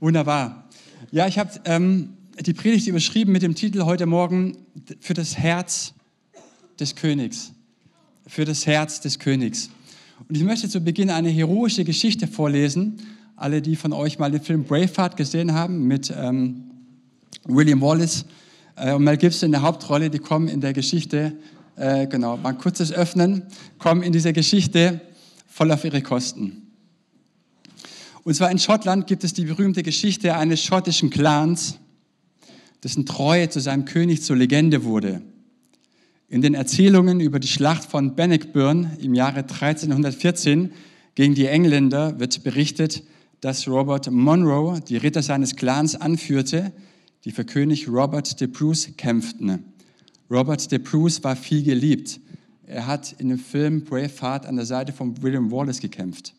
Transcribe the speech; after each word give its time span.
Wunderbar. 0.00 0.68
Ja, 1.12 1.26
ich 1.26 1.38
habe 1.38 1.50
ähm, 1.64 2.14
die 2.40 2.52
Predigt 2.52 2.86
überschrieben 2.88 3.32
mit 3.32 3.42
dem 3.42 3.54
Titel 3.54 3.84
heute 3.84 4.06
Morgen 4.06 4.56
für 5.00 5.14
das 5.14 5.38
Herz 5.38 5.94
des 6.80 6.96
Königs. 6.96 7.52
Für 8.26 8.44
das 8.44 8.66
Herz 8.66 9.00
des 9.00 9.18
Königs. 9.18 9.70
Und 10.28 10.36
ich 10.36 10.42
möchte 10.42 10.68
zu 10.68 10.80
Beginn 10.80 11.10
eine 11.10 11.28
heroische 11.28 11.84
Geschichte 11.84 12.26
vorlesen. 12.26 12.96
Alle, 13.36 13.62
die 13.62 13.76
von 13.76 13.92
euch 13.92 14.18
mal 14.18 14.30
den 14.30 14.40
Film 14.40 14.64
Braveheart 14.64 15.16
gesehen 15.16 15.54
haben 15.54 15.86
mit 15.86 16.12
ähm, 16.16 16.64
William 17.44 17.80
Wallace 17.80 18.24
äh, 18.76 18.92
und 18.92 19.04
Mel 19.04 19.16
Gibson 19.16 19.46
in 19.46 19.52
der 19.52 19.62
Hauptrolle, 19.62 20.10
die 20.10 20.18
kommen 20.18 20.48
in 20.48 20.60
der 20.60 20.72
Geschichte, 20.72 21.36
äh, 21.76 22.06
genau, 22.06 22.36
mal 22.36 22.52
kurzes 22.52 22.92
Öffnen, 22.92 23.42
kommen 23.78 24.02
in 24.02 24.12
dieser 24.12 24.32
Geschichte 24.32 25.00
voll 25.46 25.70
auf 25.70 25.84
ihre 25.84 26.02
Kosten. 26.02 26.63
Und 28.24 28.34
zwar 28.34 28.50
in 28.50 28.58
Schottland 28.58 29.06
gibt 29.06 29.22
es 29.22 29.34
die 29.34 29.44
berühmte 29.44 29.82
Geschichte 29.82 30.34
eines 30.34 30.62
schottischen 30.62 31.10
Clans, 31.10 31.78
dessen 32.82 33.04
Treue 33.04 33.50
zu 33.50 33.60
seinem 33.60 33.84
König 33.84 34.22
zur 34.22 34.36
Legende 34.36 34.84
wurde. 34.84 35.20
In 36.28 36.40
den 36.40 36.54
Erzählungen 36.54 37.20
über 37.20 37.38
die 37.38 37.48
Schlacht 37.48 37.84
von 37.84 38.16
Bannockburn 38.16 38.96
im 38.98 39.12
Jahre 39.12 39.40
1314 39.40 40.72
gegen 41.14 41.34
die 41.34 41.46
Engländer 41.46 42.18
wird 42.18 42.42
berichtet, 42.42 43.04
dass 43.40 43.68
Robert 43.68 44.10
Monroe 44.10 44.80
die 44.80 44.96
Ritter 44.96 45.22
seines 45.22 45.54
Clans 45.54 45.94
anführte, 45.94 46.72
die 47.24 47.30
für 47.30 47.44
König 47.44 47.88
Robert 47.88 48.40
de 48.40 48.48
Bruce 48.48 48.96
kämpften. 48.96 49.64
Robert 50.30 50.72
de 50.72 50.78
Bruce 50.78 51.22
war 51.22 51.36
viel 51.36 51.62
geliebt. 51.62 52.20
Er 52.66 52.86
hat 52.86 53.12
in 53.18 53.28
dem 53.28 53.38
Film 53.38 53.84
Braveheart 53.84 54.46
an 54.46 54.56
der 54.56 54.64
Seite 54.64 54.94
von 54.94 55.22
William 55.22 55.52
Wallace 55.52 55.80
gekämpft. 55.80 56.34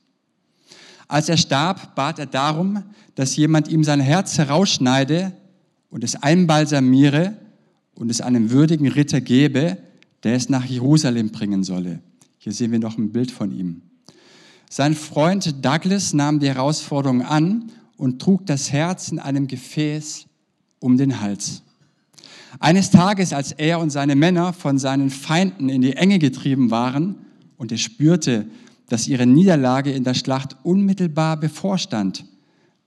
Als 1.08 1.30
er 1.30 1.38
starb, 1.38 1.96
bat 1.96 2.20
er 2.20 2.26
darum, 2.26 2.84
dass 3.16 3.36
jemand 3.36 3.68
ihm 3.68 3.84
sein 3.84 4.00
Herz 4.00 4.38
herausschneide 4.38 5.34
und 5.90 6.04
es 6.04 6.16
einbalsamiere 6.22 7.34
und 7.96 8.10
es 8.10 8.22
einem 8.22 8.52
würdigen 8.52 8.88
Ritter 8.88 9.22
gebe, 9.22 9.78
der 10.24 10.36
es 10.36 10.50
nach 10.50 10.66
Jerusalem 10.66 11.30
bringen 11.30 11.64
solle. 11.64 12.00
Hier 12.38 12.52
sehen 12.52 12.72
wir 12.72 12.80
noch 12.80 12.98
ein 12.98 13.12
Bild 13.12 13.32
von 13.32 13.52
ihm. 13.52 13.82
Sein 14.70 14.96
Freund 14.96 15.64
Douglas 15.64 16.14
nahm 16.14 16.40
die 16.40 16.48
Herausforderung 16.48 17.22
an 17.22 17.72
und 17.98 18.22
trug 18.22 18.46
das 18.46 18.72
Herz 18.72 19.10
in 19.10 19.20
einem 19.20 19.48
Gefäß 19.48 20.26
um 20.80 20.98
den 20.98 21.22
Hals. 21.22 21.62
Eines 22.60 22.90
Tages, 22.90 23.34
als 23.34 23.52
er 23.52 23.80
und 23.80 23.90
seine 23.90 24.16
Männer 24.16 24.54
von 24.54 24.78
seinen 24.78 25.10
Feinden 25.10 25.70
in 25.70 25.82
die 25.82 25.94
Enge 25.94 26.20
getrieben 26.20 26.72
waren 26.72 27.16
und 27.58 27.72
er 27.72 27.78
spürte, 27.78 28.48
dass 28.90 29.08
ihre 29.08 29.26
Niederlage 29.26 29.92
in 29.92 30.04
der 30.04 30.14
Schlacht 30.14 30.56
unmittelbar 30.64 31.38
bevorstand, 31.40 32.26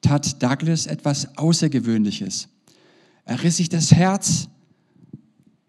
tat 0.00 0.42
Douglas 0.42 0.86
etwas 0.86 1.36
Außergewöhnliches. 1.36 2.48
Er 3.24 3.42
riss 3.42 3.56
sich 3.56 3.68
das 3.68 3.92
Herz 3.92 4.48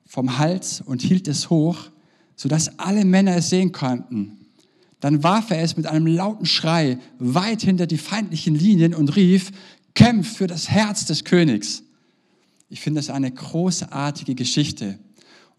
vom 0.05 0.38
Hals 0.38 0.81
und 0.81 1.02
hielt 1.02 1.27
es 1.27 1.49
hoch, 1.49 1.89
sodass 2.36 2.80
alle 2.80 3.05
Männer 3.05 3.36
es 3.36 3.49
sehen 3.49 3.71
konnten. 3.71 4.38
Dann 4.99 5.23
warf 5.23 5.52
er 5.52 5.61
es 5.61 5.77
mit 5.77 5.88
einem 5.88 6.08
lauten 6.08 6.45
Schrei 6.45 6.99
weit 7.19 7.61
hinter 7.61 7.88
die 7.88 7.97
feindlichen 7.97 8.55
Linien 8.55 8.93
und 8.93 9.16
rief, 9.16 9.52
Kämpf 9.95 10.38
für 10.38 10.47
das 10.47 10.69
Herz 10.69 11.05
des 11.05 11.25
Königs. 11.25 11.83
Ich 12.69 12.81
finde 12.81 12.99
das 12.99 13.09
eine 13.09 13.31
großartige 13.31 14.36
Geschichte. 14.36 14.99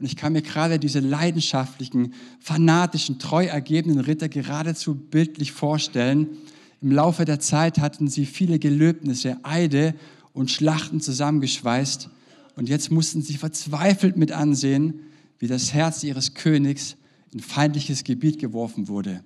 Und 0.01 0.07
ich 0.07 0.17
kann 0.17 0.33
mir 0.33 0.41
gerade 0.41 0.79
diese 0.79 1.01
leidenschaftlichen, 1.01 2.15
fanatischen, 2.41 3.19
treu 3.19 3.45
ergebenen 3.45 4.01
Ritter 4.01 4.31
geradezu 4.31 4.95
bildlich 4.95 5.53
vorstellen. 5.53 6.39
Im 6.81 6.91
Laufe 6.91 7.27
der 7.27 7.39
Zeit 7.39 7.79
hatten 7.79 8.09
sie 8.09 8.25
viele 8.25 8.59
Gelöbnisse, 8.59 9.37
Eide 9.43 9.95
und 10.33 10.51
Schlachten 10.51 11.03
zusammengeschweißt. 11.03 12.09
Und 12.57 12.71
jetzt 12.71 12.91
mussten 12.91 13.21
sie 13.21 13.37
verzweifelt 13.37 14.17
mit 14.17 14.33
ansehen, 14.33 15.01
wie 15.39 15.49
das 15.49 15.75
Herz 15.75 16.03
ihres 16.03 16.33
Königs 16.33 16.97
in 17.33 17.41
feindliches 17.41 18.03
Gebiet 18.03 18.39
geworfen 18.39 18.89
wurde. 18.89 19.23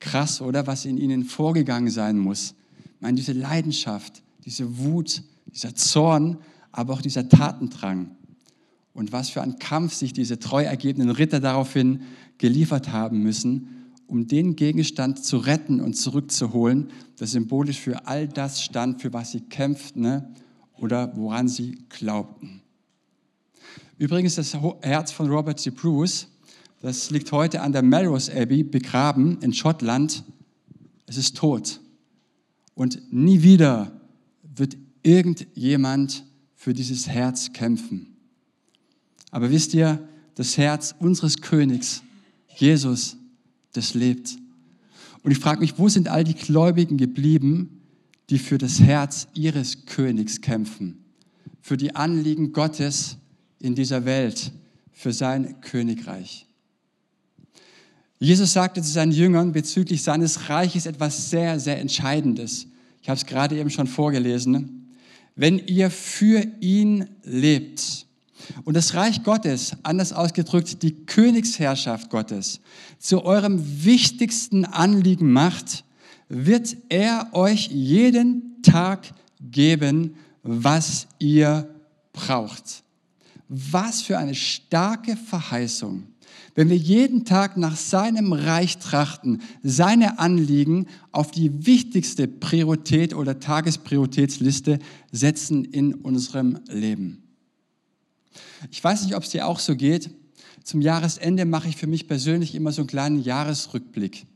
Krass, 0.00 0.40
oder 0.40 0.66
was 0.66 0.86
in 0.86 0.96
ihnen 0.96 1.24
vorgegangen 1.24 1.90
sein 1.90 2.18
muss. 2.18 2.54
Ich 2.94 3.02
meine, 3.02 3.16
diese 3.16 3.32
Leidenschaft, 3.32 4.22
diese 4.46 4.78
Wut, 4.78 5.22
dieser 5.52 5.74
Zorn, 5.74 6.38
aber 6.72 6.94
auch 6.94 7.02
dieser 7.02 7.28
Tatendrang 7.28 8.12
und 8.98 9.12
was 9.12 9.30
für 9.30 9.42
ein 9.42 9.60
Kampf 9.60 9.94
sich 9.94 10.12
diese 10.12 10.40
treu 10.40 10.64
ergebenen 10.64 11.10
Ritter 11.10 11.38
daraufhin 11.38 12.02
geliefert 12.36 12.90
haben 12.90 13.22
müssen, 13.22 13.92
um 14.08 14.26
den 14.26 14.56
Gegenstand 14.56 15.24
zu 15.24 15.36
retten 15.36 15.80
und 15.80 15.94
zurückzuholen, 15.94 16.90
das 17.16 17.30
symbolisch 17.30 17.78
für 17.78 18.08
all 18.08 18.26
das 18.26 18.60
stand, 18.60 19.00
für 19.00 19.12
was 19.12 19.30
sie 19.30 19.42
kämpften 19.42 20.02
ne? 20.02 20.34
oder 20.78 21.16
woran 21.16 21.46
sie 21.46 21.78
glaubten. 21.88 22.60
Übrigens, 23.98 24.34
das 24.34 24.56
Herz 24.80 25.12
von 25.12 25.30
Robert 25.30 25.60
C. 25.60 25.70
Bruce, 25.70 26.26
das 26.80 27.10
liegt 27.10 27.30
heute 27.30 27.60
an 27.60 27.70
der 27.70 27.82
Melrose 27.82 28.32
Abbey 28.34 28.64
begraben 28.64 29.38
in 29.42 29.52
Schottland. 29.52 30.24
Es 31.06 31.16
ist 31.16 31.36
tot. 31.36 31.78
Und 32.74 33.00
nie 33.12 33.42
wieder 33.42 33.92
wird 34.42 34.76
irgendjemand 35.04 36.24
für 36.56 36.74
dieses 36.74 37.06
Herz 37.06 37.52
kämpfen. 37.52 38.17
Aber 39.30 39.50
wisst 39.50 39.74
ihr, 39.74 40.06
das 40.34 40.56
Herz 40.56 40.94
unseres 40.98 41.40
Königs, 41.40 42.02
Jesus, 42.56 43.16
das 43.72 43.94
lebt. 43.94 44.36
Und 45.22 45.32
ich 45.32 45.38
frage 45.38 45.60
mich, 45.60 45.78
wo 45.78 45.88
sind 45.88 46.08
all 46.08 46.24
die 46.24 46.34
Gläubigen 46.34 46.96
geblieben, 46.96 47.82
die 48.30 48.38
für 48.38 48.58
das 48.58 48.80
Herz 48.80 49.26
ihres 49.34 49.86
Königs 49.86 50.40
kämpfen, 50.40 51.04
für 51.60 51.76
die 51.76 51.96
Anliegen 51.96 52.52
Gottes 52.52 53.16
in 53.58 53.74
dieser 53.74 54.04
Welt, 54.04 54.52
für 54.92 55.12
sein 55.12 55.60
Königreich. 55.60 56.46
Jesus 58.20 58.52
sagte 58.52 58.82
zu 58.82 58.90
seinen 58.90 59.12
Jüngern 59.12 59.52
bezüglich 59.52 60.02
seines 60.02 60.48
Reiches 60.48 60.86
etwas 60.86 61.30
sehr, 61.30 61.60
sehr 61.60 61.78
Entscheidendes. 61.78 62.66
Ich 63.00 63.08
habe 63.08 63.16
es 63.16 63.26
gerade 63.26 63.56
eben 63.56 63.70
schon 63.70 63.86
vorgelesen. 63.86 64.88
Wenn 65.36 65.58
ihr 65.66 65.90
für 65.90 66.44
ihn 66.60 67.08
lebt, 67.22 68.07
und 68.64 68.74
das 68.74 68.94
Reich 68.94 69.22
Gottes, 69.22 69.72
anders 69.82 70.12
ausgedrückt 70.12 70.82
die 70.82 71.06
Königsherrschaft 71.06 72.10
Gottes, 72.10 72.60
zu 72.98 73.24
eurem 73.24 73.84
wichtigsten 73.84 74.64
Anliegen 74.64 75.32
macht, 75.32 75.84
wird 76.28 76.76
er 76.88 77.28
euch 77.32 77.68
jeden 77.68 78.62
Tag 78.62 79.12
geben, 79.40 80.14
was 80.42 81.06
ihr 81.18 81.68
braucht. 82.12 82.82
Was 83.48 84.02
für 84.02 84.18
eine 84.18 84.34
starke 84.34 85.16
Verheißung. 85.16 86.04
Wenn 86.54 86.70
wir 86.70 86.76
jeden 86.76 87.24
Tag 87.24 87.56
nach 87.56 87.76
seinem 87.76 88.32
Reich 88.32 88.78
trachten, 88.78 89.40
seine 89.62 90.18
Anliegen 90.18 90.86
auf 91.12 91.30
die 91.30 91.66
wichtigste 91.66 92.26
Priorität 92.26 93.14
oder 93.14 93.38
Tagesprioritätsliste 93.38 94.80
setzen 95.12 95.64
in 95.64 95.94
unserem 95.94 96.58
Leben. 96.68 97.27
Ich 98.70 98.82
weiß 98.82 99.04
nicht, 99.04 99.14
ob 99.14 99.22
es 99.22 99.30
dir 99.30 99.46
auch 99.46 99.58
so 99.58 99.76
geht. 99.76 100.10
Zum 100.62 100.80
Jahresende 100.80 101.44
mache 101.44 101.68
ich 101.68 101.76
für 101.76 101.86
mich 101.86 102.08
persönlich 102.08 102.54
immer 102.54 102.72
so 102.72 102.82
einen 102.82 102.88
kleinen 102.88 103.22
Jahresrückblick. 103.22 104.26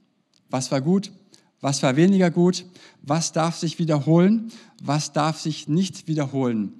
Was 0.48 0.70
war 0.70 0.80
gut? 0.80 1.12
Was 1.60 1.82
war 1.82 1.96
weniger 1.96 2.30
gut? 2.30 2.64
Was 3.02 3.32
darf 3.32 3.56
sich 3.56 3.78
wiederholen? 3.78 4.50
Was 4.82 5.12
darf 5.12 5.40
sich 5.40 5.68
nicht 5.68 6.08
wiederholen? 6.08 6.72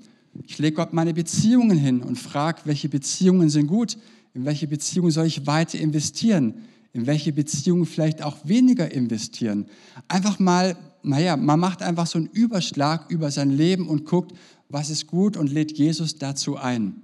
Ich 0.47 0.59
lege 0.59 0.77
Gott 0.77 0.93
meine 0.93 1.15
Beziehungen 1.15 1.79
hin 1.79 2.03
und 2.03 2.19
frage, 2.19 2.63
welche 2.65 2.89
Beziehungen 2.89 3.51
sind 3.51 3.67
gut? 3.67 3.99
In 4.35 4.45
welche 4.45 4.67
Beziehungen 4.67 5.11
soll 5.11 5.27
ich 5.27 5.47
weiter 5.47 5.79
investieren? 5.79 6.55
In 6.93 7.07
welche 7.07 7.33
Beziehungen 7.33 7.87
vielleicht 7.87 8.23
auch 8.23 8.39
weniger 8.45 8.91
investieren? 8.91 9.67
Einfach 10.09 10.39
mal, 10.39 10.77
naja, 11.03 11.37
man 11.37 11.61
macht 11.61 11.83
einfach 11.83 12.07
so 12.07 12.19
einen 12.19 12.29
Überschlag 12.29 13.11
über 13.11 13.31
sein 13.31 13.51
Leben 13.51 13.89
und 13.89 14.05
guckt, 14.05 14.33
was 14.69 14.91
ist 14.91 15.07
gut 15.07 15.37
und 15.37 15.53
lädt 15.53 15.77
Jesus 15.77 16.17
dazu 16.17 16.57
ein. 16.57 17.03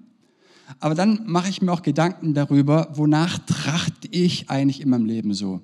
Aber 0.80 0.94
dann 0.94 1.22
mache 1.26 1.48
ich 1.48 1.62
mir 1.62 1.72
auch 1.72 1.82
Gedanken 1.82 2.34
darüber, 2.34 2.88
wonach 2.94 3.38
trachte 3.38 4.08
ich 4.10 4.50
eigentlich 4.50 4.80
in 4.80 4.90
meinem 4.90 5.06
Leben 5.06 5.34
so. 5.34 5.60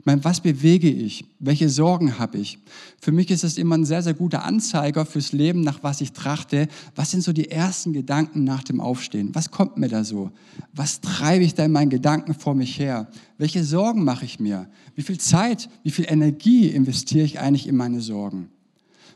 Ich 0.00 0.06
meine, 0.06 0.24
was 0.24 0.40
bewege 0.40 0.88
ich? 0.88 1.26
Welche 1.40 1.68
Sorgen 1.68 2.18
habe 2.18 2.38
ich? 2.38 2.58
Für 3.02 3.12
mich 3.12 3.30
ist 3.30 3.44
es 3.44 3.58
immer 3.58 3.76
ein 3.76 3.84
sehr, 3.84 4.02
sehr 4.02 4.14
guter 4.14 4.44
Anzeiger 4.44 5.04
fürs 5.04 5.32
Leben, 5.32 5.60
nach 5.60 5.82
was 5.82 6.00
ich 6.00 6.12
trachte. 6.12 6.68
Was 6.96 7.10
sind 7.10 7.22
so 7.22 7.34
die 7.34 7.50
ersten 7.50 7.92
Gedanken 7.92 8.42
nach 8.44 8.64
dem 8.64 8.80
Aufstehen? 8.80 9.34
Was 9.34 9.50
kommt 9.50 9.76
mir 9.76 9.88
da 9.88 10.02
so? 10.02 10.30
Was 10.72 11.02
treibe 11.02 11.44
ich 11.44 11.52
da 11.52 11.66
in 11.66 11.72
meinen 11.72 11.90
Gedanken 11.90 12.32
vor 12.32 12.54
mich 12.54 12.78
her? 12.78 13.08
Welche 13.36 13.62
Sorgen 13.62 14.02
mache 14.02 14.24
ich 14.24 14.40
mir? 14.40 14.70
Wie 14.94 15.02
viel 15.02 15.18
Zeit, 15.18 15.68
wie 15.82 15.90
viel 15.90 16.06
Energie 16.08 16.68
investiere 16.68 17.26
ich 17.26 17.38
eigentlich 17.38 17.68
in 17.68 17.76
meine 17.76 18.00
Sorgen? 18.00 18.48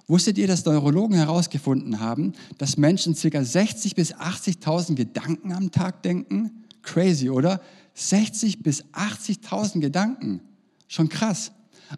Wusstet 0.06 0.36
ihr, 0.36 0.46
dass 0.46 0.64
Neurologen 0.64 1.16
herausgefunden 1.16 1.98
haben, 2.00 2.34
dass 2.58 2.76
Menschen 2.76 3.14
ca. 3.14 3.20
60.000 3.20 3.94
bis 3.94 4.14
80.000 4.14 4.94
Gedanken 4.94 5.52
am 5.52 5.70
Tag 5.70 6.02
denken? 6.02 6.64
Crazy, 6.82 7.30
oder? 7.30 7.60
60.000 7.96 8.62
bis 8.62 8.84
80.000 8.92 9.80
Gedanken. 9.80 10.40
Schon 10.88 11.08
krass. 11.08 11.52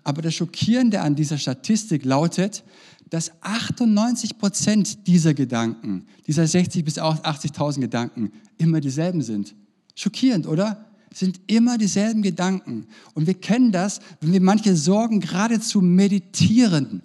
Aber 0.05 0.23
das 0.23 0.35
Schockierende 0.35 1.00
an 1.00 1.17
dieser 1.17 1.38
Statistik 1.38 2.05
lautet, 2.05 2.62
dass 3.11 3.32
98 3.41 4.38
Prozent 4.38 5.06
dieser 5.06 5.35
Gedanken, 5.35 6.06
dieser 6.26 6.44
60.000 6.44 6.85
bis 6.85 6.99
80.000 6.99 7.81
Gedanken, 7.81 8.32
immer 8.58 8.81
dieselben 8.81 9.23
sind. 9.23 9.55
Schockierend, 9.94 10.47
oder? 10.47 10.87
sind 11.12 11.41
immer 11.47 11.79
dieselben 11.79 12.20
Gedanken. 12.20 12.87
Und 13.14 13.26
wir 13.26 13.35
kennen 13.35 13.73
das, 13.73 14.00
wenn 14.20 14.32
wir 14.32 14.41
manche 14.41 14.76
Sorgen 14.76 15.20
geradezu 15.20 15.81
meditieren. 15.81 17.03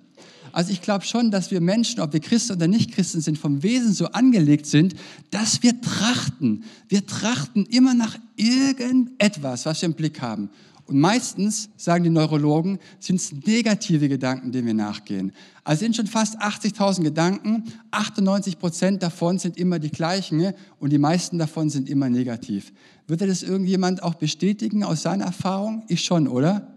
Also 0.54 0.72
ich 0.72 0.82
glaube 0.82 1.06
schon, 1.06 1.32
dass 1.32 1.52
wir 1.52 1.62
Menschen, 1.62 2.00
ob 2.02 2.14
wir 2.14 2.20
Christen 2.20 2.54
oder 2.54 2.68
nicht 2.68 2.92
Christen 2.94 3.22
sind, 3.22 3.38
vom 3.38 3.64
Wesen 3.64 3.94
so 3.94 4.08
angelegt 4.08 4.66
sind, 4.66 4.96
dass 5.30 5.64
wir 5.64 5.80
trachten. 5.82 6.64
Wir 6.90 7.06
trachten 7.06 7.66
immer 7.66 7.94
nach 7.94 8.18
irgendetwas, 8.36 9.66
was 9.66 9.82
wir 9.82 9.88
im 9.88 9.94
Blick 9.94 10.22
haben. 10.22 10.50
Und 10.92 11.00
meistens, 11.00 11.70
sagen 11.78 12.04
die 12.04 12.10
Neurologen, 12.10 12.78
sind 13.00 13.16
es 13.16 13.32
negative 13.32 14.10
Gedanken, 14.10 14.52
denen 14.52 14.68
wir 14.68 14.74
nachgehen. 14.74 15.32
Also 15.64 15.86
sind 15.86 15.96
schon 15.96 16.08
fast 16.08 16.42
80.000 16.42 17.04
Gedanken, 17.04 17.64
98 17.92 18.60
Prozent 18.60 19.02
davon 19.02 19.40
sind 19.40 19.58
immer 19.58 19.80
die 19.80 19.92
gleichen 19.92 20.54
und 20.80 20.92
die 20.92 20.98
meisten 20.98 21.38
davon 21.38 21.70
sind 21.70 21.88
immer 21.88 22.10
negativ. 22.10 22.74
Würde 23.08 23.28
das 23.28 23.42
irgendjemand 23.42 24.04
auch 24.04 24.16
bestätigen 24.16 24.84
aus 24.84 25.04
seiner 25.04 25.26
Erfahrung? 25.26 25.84
Ich 25.88 26.04
schon, 26.04 26.28
oder? 26.28 26.68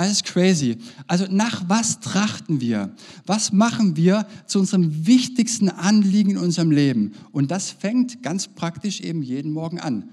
Alles 0.00 0.24
crazy. 0.24 0.78
Also 1.06 1.26
nach 1.28 1.68
was 1.68 2.00
trachten 2.00 2.62
wir? 2.62 2.96
Was 3.26 3.52
machen 3.52 3.96
wir 3.96 4.26
zu 4.46 4.58
unserem 4.58 5.06
wichtigsten 5.06 5.68
Anliegen 5.68 6.30
in 6.30 6.38
unserem 6.38 6.70
Leben? 6.70 7.12
Und 7.32 7.50
das 7.50 7.68
fängt 7.68 8.22
ganz 8.22 8.48
praktisch 8.48 9.02
eben 9.02 9.22
jeden 9.22 9.52
Morgen 9.52 9.78
an. 9.78 10.08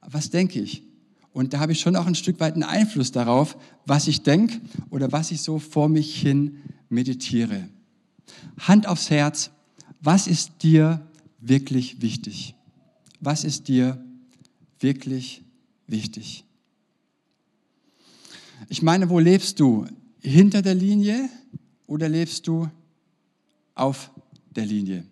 Was 0.00 0.30
denke 0.30 0.58
ich? 0.58 0.82
Und 1.32 1.54
da 1.54 1.60
habe 1.60 1.70
ich 1.70 1.78
schon 1.78 1.94
auch 1.94 2.06
ein 2.06 2.16
Stück 2.16 2.40
weit 2.40 2.54
einen 2.54 2.64
Einfluss 2.64 3.12
darauf, 3.12 3.56
was 3.86 4.08
ich 4.08 4.24
denke 4.24 4.60
oder 4.90 5.12
was 5.12 5.30
ich 5.30 5.42
so 5.42 5.60
vor 5.60 5.88
mich 5.88 6.20
hin 6.20 6.56
meditiere. 6.88 7.68
Hand 8.58 8.88
aufs 8.88 9.10
Herz, 9.10 9.52
was 10.00 10.26
ist 10.26 10.64
dir 10.64 11.06
wirklich 11.38 12.02
wichtig? 12.02 12.56
Was 13.20 13.44
ist 13.44 13.68
dir 13.68 14.04
wirklich 14.80 15.44
wichtig? 15.86 16.44
Ich 18.68 18.82
meine, 18.82 19.08
wo 19.10 19.18
lebst 19.18 19.60
du? 19.60 19.86
Hinter 20.22 20.60
der 20.60 20.74
Linie 20.74 21.30
oder 21.86 22.08
lebst 22.08 22.46
du 22.46 22.68
auf 23.74 24.10
der 24.50 24.66
Linie? 24.66 25.04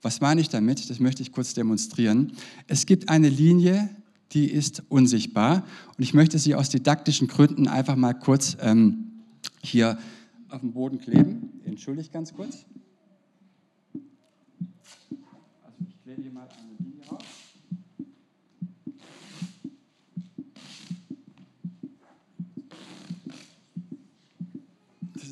Was 0.00 0.20
meine 0.20 0.40
ich 0.40 0.48
damit? 0.48 0.88
Das 0.88 1.00
möchte 1.00 1.22
ich 1.22 1.32
kurz 1.32 1.54
demonstrieren. 1.54 2.32
Es 2.68 2.86
gibt 2.86 3.08
eine 3.08 3.28
Linie, 3.28 3.90
die 4.32 4.50
ist 4.50 4.84
unsichtbar. 4.88 5.64
Und 5.96 6.04
ich 6.04 6.14
möchte 6.14 6.38
sie 6.38 6.54
aus 6.54 6.68
didaktischen 6.68 7.26
Gründen 7.26 7.66
einfach 7.66 7.96
mal 7.96 8.14
kurz 8.14 8.56
ähm, 8.60 9.24
hier 9.62 9.98
auf 10.48 10.60
den 10.60 10.72
Boden 10.72 11.00
kleben. 11.00 11.60
Entschuldigt 11.64 12.12
ganz 12.12 12.32
kurz. 12.32 12.64
Also 15.64 15.76
ich 15.88 16.02
klebe 16.04 16.22
hier 16.22 16.32
mal 16.32 16.48
eine 16.48 16.76
Linie 16.78 17.04
raus. 17.10 17.24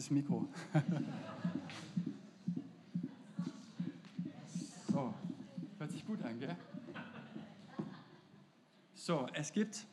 Das 0.07 0.13
Mikro. 0.13 0.47
so, 4.93 5.13
hört 5.81 5.91
sich 5.91 6.07
gut 6.07 6.23
an, 6.23 6.39
gell? 6.39 6.55
So, 8.95 9.27
es 9.35 9.53
gibt, 9.53 9.85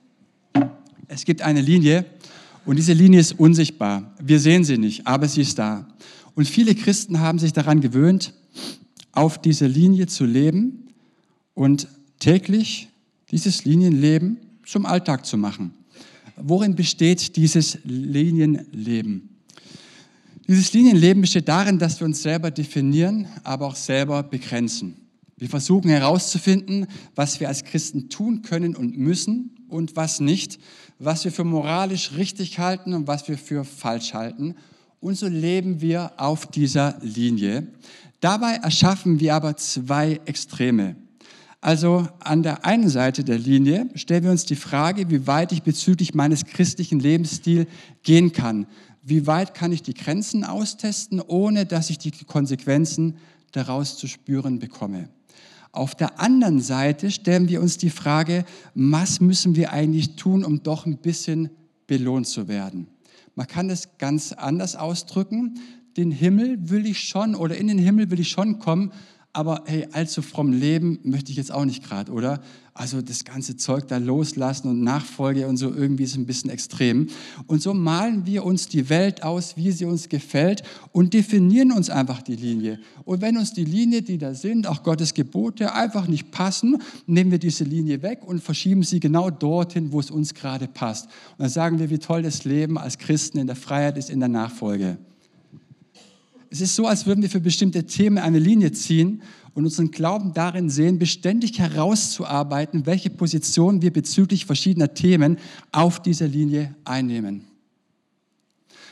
es 1.08 1.26
gibt 1.26 1.42
eine 1.42 1.62
Linie 1.62 2.06
und 2.64 2.76
diese 2.76 2.94
Linie 2.94 3.22
ist 3.22 3.40
unsichtbar. 3.40 4.14
Wir 4.22 4.40
sehen 4.40 4.64
sie 4.64 4.78
nicht, 4.78 5.08
aber 5.08 5.28
sie 5.28 5.42
ist 5.42 5.58
da. 5.58 5.88
Und 6.36 6.48
viele 6.48 6.76
Christen 6.76 7.20
haben 7.20 7.40
sich 7.40 7.54
daran 7.54 7.82
gewöhnt, 7.82 8.36
auf 9.14 9.42
diese 9.42 9.66
Linie 9.66 10.06
zu 10.06 10.26
leben 10.26 10.90
und 11.56 11.88
täglich 12.20 12.88
dieses 13.32 13.66
Linienleben 13.66 14.38
zum 14.64 14.86
Alltag 14.86 15.26
zu 15.26 15.40
machen. 15.40 15.74
Worin 16.36 16.76
besteht 16.76 17.36
dieses 17.36 17.80
Linienleben? 17.84 19.33
Dieses 20.48 20.74
Linienleben 20.74 21.22
besteht 21.22 21.48
darin, 21.48 21.80
dass 21.80 22.00
wir 22.02 22.06
uns 22.06 22.22
selber 22.22 22.52
definieren, 22.52 23.28
aber 23.44 23.68
auch 23.68 23.78
selber 23.78 24.24
begrenzen. 24.24 24.98
Wir 25.38 25.50
versuchen 25.50 25.90
herauszufinden, 25.90 26.88
was 27.16 27.40
wir 27.40 27.48
als 27.48 27.64
Christen 27.64 28.10
tun 28.10 28.42
können 28.42 28.76
und 28.76 28.98
müssen 28.98 29.52
und 29.70 29.96
was 29.96 30.20
nicht, 30.20 30.60
was 31.00 31.24
wir 31.24 31.32
für 31.32 31.46
moralisch 31.46 32.12
richtig 32.18 32.60
halten 32.60 32.94
und 32.94 33.08
was 33.08 33.28
wir 33.28 33.38
für 33.38 33.64
falsch 33.64 34.14
halten. 34.14 34.56
Und 35.00 35.16
so 35.16 35.28
leben 35.28 35.80
wir 35.82 36.12
auf 36.18 36.46
dieser 36.46 36.98
Linie. 37.02 37.68
Dabei 38.20 38.56
erschaffen 38.56 39.20
wir 39.22 39.36
aber 39.36 39.56
zwei 39.56 40.20
Extreme. 40.26 40.96
Also 41.62 42.08
an 42.20 42.44
der 42.44 42.66
einen 42.66 42.90
Seite 42.90 43.24
der 43.24 43.38
Linie 43.38 43.90
stellen 43.96 44.26
wir 44.26 44.32
uns 44.32 44.46
die 44.46 44.58
Frage, 44.58 45.10
wie 45.10 45.26
weit 45.28 45.54
ich 45.54 45.64
bezüglich 45.64 46.14
meines 46.14 46.44
christlichen 46.44 47.00
Lebensstils 47.00 47.68
gehen 48.04 48.34
kann. 48.34 48.68
Wie 49.04 49.28
weit 49.28 49.54
kann 49.54 49.74
ich 49.74 49.84
die 49.84 49.94
Grenzen 49.94 50.46
austesten, 50.46 51.20
ohne 51.20 51.66
dass 51.66 51.90
ich 51.90 51.98
die 51.98 52.12
Konsequenzen 52.12 53.18
daraus 53.52 53.98
zu 53.98 54.08
spüren 54.08 54.60
bekomme. 54.60 55.10
Auf 55.74 55.96
der 55.96 56.20
anderen 56.20 56.62
Seite 56.62 57.12
stellen 57.12 57.50
wir 57.50 57.62
uns 57.62 57.78
die 57.78 57.90
Frage, 57.90 58.46
was 58.76 59.20
müssen 59.20 59.56
wir 59.56 59.74
eigentlich 59.74 60.16
tun, 60.16 60.44
um 60.44 60.64
doch 60.64 60.86
ein 60.86 60.98
bisschen 60.98 61.50
belohnt 61.88 62.28
zu 62.28 62.48
werden? 62.48 62.88
Man 63.36 63.48
kann 63.48 63.70
es 63.70 63.98
ganz 63.98 64.32
anders 64.32 64.76
ausdrücken. 64.76 65.60
Den 65.98 66.12
Himmel 66.12 66.70
will 66.70 66.86
ich 66.86 67.00
schon 67.00 67.36
oder 67.36 67.58
in 67.58 67.68
den 67.68 67.80
Himmel 67.80 68.12
will 68.12 68.20
ich 68.20 68.30
schon 68.30 68.60
kommen, 68.60 68.92
aber 69.34 69.64
hey, 69.66 69.88
allzu 69.92 70.22
fromm 70.22 70.54
leben 70.54 71.00
möchte 71.04 71.32
ich 71.32 71.38
jetzt 71.38 71.52
auch 71.52 71.66
nicht 71.66 71.84
gerade, 71.84 72.12
oder? 72.12 72.40
Also 72.76 73.04
das 73.04 73.24
ganze 73.24 73.56
Zeug 73.56 73.88
da 73.88 73.98
loslassen 73.98 74.68
und 74.68 74.82
Nachfolge 74.82 75.48
und 75.48 75.58
so 75.58 75.72
irgendwie 75.72 76.06
ist 76.06 76.16
ein 76.16 76.26
bisschen 76.26 76.50
extrem. 76.50 77.08
Und 77.46 77.62
so 77.62 77.72
malen 77.76 78.26
wir 78.26 78.44
uns 78.44 78.68
die 78.68 78.90
Welt 78.90 79.22
aus, 79.22 79.56
wie 79.58 79.72
sie 79.72 79.86
uns 79.86 80.10
gefällt 80.10 80.64
und 80.92 81.14
definieren 81.14 81.72
uns 81.72 81.92
einfach 81.92 82.24
die 82.24 82.36
Linie. 82.36 82.80
Und 83.06 83.22
wenn 83.22 83.38
uns 83.38 83.54
die 83.54 83.66
Linie, 83.66 84.02
die 84.02 84.18
da 84.18 84.34
sind, 84.34 84.66
auch 84.66 84.82
Gottes 84.82 85.14
Gebote 85.14 85.76
einfach 85.76 86.08
nicht 86.08 86.32
passen, 86.32 86.82
nehmen 87.06 87.30
wir 87.30 87.38
diese 87.38 87.64
Linie 87.64 88.02
weg 88.02 88.22
und 88.26 88.42
verschieben 88.42 88.82
sie 88.82 89.00
genau 89.00 89.30
dorthin, 89.30 89.92
wo 89.92 90.00
es 90.00 90.10
uns 90.10 90.34
gerade 90.34 90.68
passt. 90.68 91.06
Und 91.06 91.42
dann 91.42 91.50
sagen 91.50 91.78
wir, 91.78 91.92
wie 91.92 92.00
toll 92.00 92.24
das 92.24 92.44
Leben 92.44 92.80
als 92.80 92.98
Christen 92.98 93.38
in 93.38 93.46
der 93.46 93.56
Freiheit 93.56 94.00
ist, 94.00 94.10
in 94.10 94.20
der 94.20 94.30
Nachfolge. 94.30 94.98
Es 96.50 96.62
ist 96.62 96.76
so, 96.76 96.88
als 96.88 97.06
würden 97.06 97.22
wir 97.22 97.32
für 97.32 97.40
bestimmte 97.40 97.84
Themen 97.86 98.18
eine 98.18 98.40
Linie 98.40 98.72
ziehen 98.72 99.22
und 99.54 99.66
unseren 99.66 99.92
Glauben 99.92 100.34
darin 100.34 100.70
sehen, 100.70 101.00
beständig 101.00 101.60
herauszuarbeiten, 101.60 102.86
welche 102.86 103.10
Position 103.10 103.82
wir 103.82 103.94
bezüglich 103.94 104.46
verschiedener 104.46 104.94
Themen 104.94 105.38
auf 105.72 106.02
dieser 106.02 106.28
Linie 106.28 106.76
einnehmen. 106.86 107.46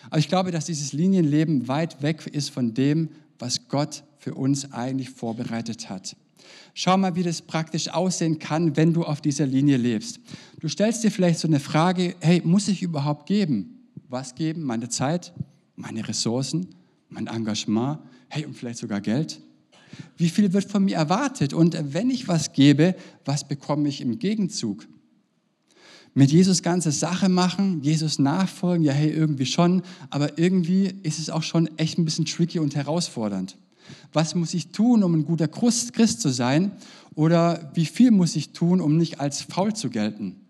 Aber 0.10 0.20
ich 0.20 0.27
glaube, 0.27 0.51
dass 0.51 0.65
dieses 0.65 0.94
Linienleben 0.94 1.68
weit 1.68 2.01
weg 2.01 2.27
ist 2.27 2.50
von 2.50 2.74
dem, 2.74 3.10
was 3.39 3.68
Gott 3.68 4.03
für 4.18 4.36
uns 4.36 4.72
eigentlich 4.72 5.10
vorbereitet 5.10 5.89
hat. 5.89 6.15
Schau 6.74 6.98
mal, 6.98 7.15
wie 7.15 7.24
das 7.24 7.41
praktisch 7.41 7.89
aussehen 7.89 8.39
kann, 8.39 8.75
wenn 8.77 8.94
du 8.94 9.03
auf 9.03 9.22
dieser 9.22 9.46
Linie 9.46 9.77
lebst. 9.77 10.20
Du 10.60 10.68
stellst 10.68 11.03
dir 11.03 11.12
vielleicht 11.12 11.39
so 11.39 11.48
eine 11.48 11.60
Frage, 11.60 12.15
hey, 12.20 12.41
muss 12.44 12.68
ich 12.68 12.82
überhaupt 12.82 13.25
geben? 13.25 13.88
Was 14.10 14.36
geben? 14.36 14.63
Meine 14.63 14.89
Zeit, 14.89 15.34
meine 15.75 16.08
Ressourcen, 16.08 16.68
mein 17.10 17.27
Engagement, 17.27 18.00
hey, 18.30 18.46
und 18.46 18.56
vielleicht 18.56 18.80
sogar 18.80 19.01
Geld? 19.01 19.41
Wie 20.17 20.29
viel 20.29 20.53
wird 20.53 20.69
von 20.69 20.86
mir 20.86 20.95
erwartet? 20.95 21.53
Und 21.53 21.77
wenn 21.93 22.10
ich 22.10 22.27
was 22.27 22.53
gebe, 22.53 22.95
was 23.25 23.48
bekomme 23.48 23.89
ich 23.89 24.01
im 24.01 24.19
Gegenzug? 24.19 24.88
Mit 26.13 26.31
Jesus 26.31 26.62
ganze 26.62 26.91
Sache 26.91 27.29
machen, 27.29 27.81
Jesus 27.81 28.19
nachfolgen, 28.19 28.83
ja, 28.83 28.91
hey, 28.91 29.10
irgendwie 29.10 29.45
schon, 29.45 29.81
aber 30.10 30.38
irgendwie 30.38 30.93
ist 31.03 31.19
es 31.19 31.29
auch 31.29 31.43
schon 31.43 31.69
echt 31.77 31.98
ein 31.98 32.05
bisschen 32.05 32.25
tricky 32.25 32.60
und 32.60 32.75
herausfordernd. 32.75 33.57
Was 34.12 34.36
muss 34.36 34.53
ich 34.53 34.69
tun, 34.69 35.03
um 35.03 35.13
ein 35.13 35.25
guter 35.25 35.48
Christ 35.48 36.21
zu 36.21 36.29
sein? 36.29 36.74
Oder 37.15 37.71
wie 37.74 37.86
viel 37.86 38.12
muss 38.12 38.36
ich 38.36 38.51
tun, 38.51 38.81
um 38.81 38.98
nicht 38.98 39.19
als 39.19 39.41
faul 39.41 39.74
zu 39.74 39.89
gelten? 39.89 40.40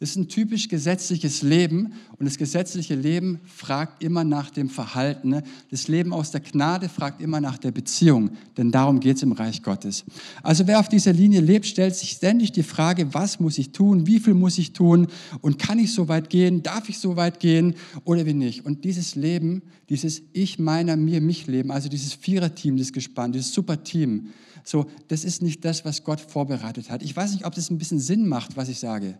Das 0.00 0.12
ist 0.12 0.16
ein 0.16 0.28
typisch 0.28 0.68
gesetzliches 0.68 1.42
Leben 1.42 1.92
und 2.16 2.24
das 2.24 2.38
gesetzliche 2.38 2.94
Leben 2.94 3.38
fragt 3.44 4.02
immer 4.02 4.24
nach 4.24 4.48
dem 4.48 4.70
Verhalten. 4.70 5.28
Ne? 5.28 5.42
Das 5.70 5.88
Leben 5.88 6.14
aus 6.14 6.30
der 6.30 6.40
Gnade 6.40 6.88
fragt 6.88 7.20
immer 7.20 7.38
nach 7.38 7.58
der 7.58 7.70
Beziehung, 7.70 8.30
denn 8.56 8.72
darum 8.72 8.98
geht 9.00 9.18
es 9.18 9.22
im 9.22 9.32
Reich 9.32 9.62
Gottes. 9.62 10.06
Also 10.42 10.66
wer 10.66 10.80
auf 10.80 10.88
dieser 10.88 11.12
Linie 11.12 11.42
lebt, 11.42 11.66
stellt 11.66 11.94
sich 11.94 12.12
ständig 12.12 12.50
die 12.52 12.62
Frage, 12.62 13.12
was 13.12 13.40
muss 13.40 13.58
ich 13.58 13.72
tun, 13.72 14.06
wie 14.06 14.20
viel 14.20 14.32
muss 14.32 14.56
ich 14.56 14.72
tun 14.72 15.06
und 15.42 15.58
kann 15.58 15.78
ich 15.78 15.92
so 15.92 16.08
weit 16.08 16.30
gehen, 16.30 16.62
darf 16.62 16.88
ich 16.88 16.98
so 16.98 17.16
weit 17.16 17.38
gehen 17.38 17.74
oder 18.04 18.24
wie 18.24 18.32
nicht. 18.32 18.64
Und 18.64 18.84
dieses 18.84 19.16
Leben, 19.16 19.60
dieses 19.90 20.22
Ich, 20.32 20.58
meiner, 20.58 20.96
mir, 20.96 21.20
mich 21.20 21.46
Leben, 21.46 21.70
also 21.70 21.90
dieses 21.90 22.14
Viererteam, 22.14 22.78
das 22.78 22.94
Gespann, 22.94 23.32
dieses 23.32 23.52
Superteam, 23.52 24.28
so, 24.64 24.86
das 25.08 25.24
ist 25.24 25.42
nicht 25.42 25.62
das, 25.62 25.84
was 25.84 26.04
Gott 26.04 26.22
vorbereitet 26.22 26.88
hat. 26.88 27.02
Ich 27.02 27.14
weiß 27.14 27.32
nicht, 27.32 27.44
ob 27.44 27.54
das 27.54 27.68
ein 27.68 27.76
bisschen 27.76 27.98
Sinn 28.00 28.26
macht, 28.26 28.56
was 28.56 28.70
ich 28.70 28.78
sage. 28.78 29.18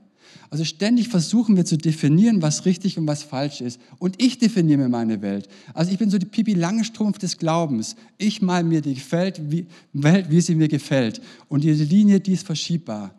Also 0.51 0.65
ständig 0.65 1.09
versuchen 1.09 1.57
wir 1.57 1.65
zu 1.65 1.79
definieren, 1.79 2.43
was 2.43 2.65
richtig 2.65 2.99
und 2.99 3.07
was 3.07 3.23
falsch 3.23 3.61
ist. 3.61 3.81
Und 3.99 4.21
ich 4.21 4.39
definiere 4.39 4.79
mir 4.79 4.89
meine 4.89 5.23
Welt. 5.23 5.49
Also 5.75 5.93
ich 5.93 5.99
bin 5.99 6.11
so 6.11 6.19
die 6.19 6.27
Pipi 6.27 6.55
Langstrumpf 6.55 7.19
des 7.19 7.39
Glaubens. 7.39 7.95
Ich 8.19 8.43
mal 8.43 8.65
mir 8.65 8.81
die 8.81 9.01
Welt, 9.13 9.41
wie, 9.51 9.67
Welt, 9.93 10.27
wie 10.31 10.41
sie 10.41 10.55
mir 10.55 10.69
gefällt. 10.69 11.21
Und 11.49 11.63
diese 11.63 11.85
Linie, 11.85 12.21
die 12.21 12.33
ist 12.33 12.45
verschiebbar. 12.45 13.15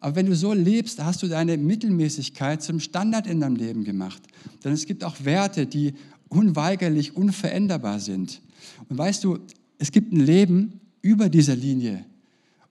Aber 0.00 0.16
wenn 0.16 0.26
du 0.26 0.34
so 0.34 0.52
lebst, 0.52 1.02
hast 1.02 1.22
du 1.22 1.28
deine 1.28 1.56
Mittelmäßigkeit 1.56 2.62
zum 2.62 2.80
Standard 2.80 3.26
in 3.26 3.40
deinem 3.40 3.56
Leben 3.56 3.84
gemacht. 3.84 4.22
Denn 4.64 4.72
es 4.72 4.86
gibt 4.86 5.04
auch 5.04 5.16
Werte, 5.24 5.66
die 5.66 5.94
unweigerlich, 6.28 7.16
unveränderbar 7.16 8.00
sind. 8.00 8.40
Und 8.88 8.98
weißt 8.98 9.24
du, 9.24 9.38
es 9.78 9.92
gibt 9.92 10.12
ein 10.12 10.20
Leben 10.20 10.80
über 11.02 11.28
dieser 11.28 11.56
Linie. 11.56 12.04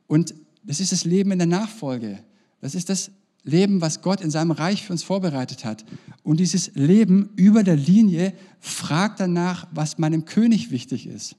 Und 0.07 0.33
das 0.63 0.79
ist 0.79 0.91
das 0.91 1.05
Leben 1.05 1.31
in 1.31 1.39
der 1.39 1.47
Nachfolge. 1.47 2.19
Das 2.61 2.75
ist 2.75 2.89
das 2.89 3.11
Leben, 3.43 3.81
was 3.81 4.01
Gott 4.01 4.22
in 4.22 4.31
seinem 4.31 4.51
Reich 4.51 4.86
für 4.86 4.93
uns 4.93 5.03
vorbereitet 5.03 5.65
hat. 5.65 5.86
Und 6.24 6.39
dieses 6.39 6.72
Leben 6.75 7.29
über 7.36 7.63
der 7.63 7.75
Linie 7.75 8.34
fragt 8.60 9.19
danach, 9.19 9.67
was 9.72 9.98
meinem 9.98 10.25
König 10.25 10.72
wichtig 10.72 11.08
ist, 11.08 11.36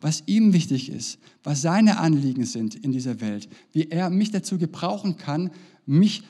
was 0.00 0.22
ihm 0.26 0.52
wichtig 0.52 0.90
ist, 0.90 1.18
was 1.42 1.62
seine 1.62 1.98
Anliegen 1.98 2.44
sind 2.44 2.74
in 2.74 2.92
dieser 2.92 3.20
Welt, 3.20 3.48
wie 3.72 3.90
er 3.90 4.10
mich 4.10 4.30
dazu 4.30 4.58
gebrauchen 4.58 5.16
kann, 5.16 5.50
mich 5.84 6.22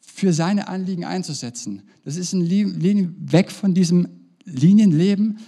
für 0.00 0.32
seine 0.32 0.68
Anliegen 0.68 1.04
einzusetzen. 1.04 1.82
Das 2.04 2.16
ist 2.16 2.32
ein 2.34 2.42
Linie 2.42 3.12
weg 3.18 3.50
von 3.50 3.74
diesem 3.74 4.08
Linienleben. 4.44 5.38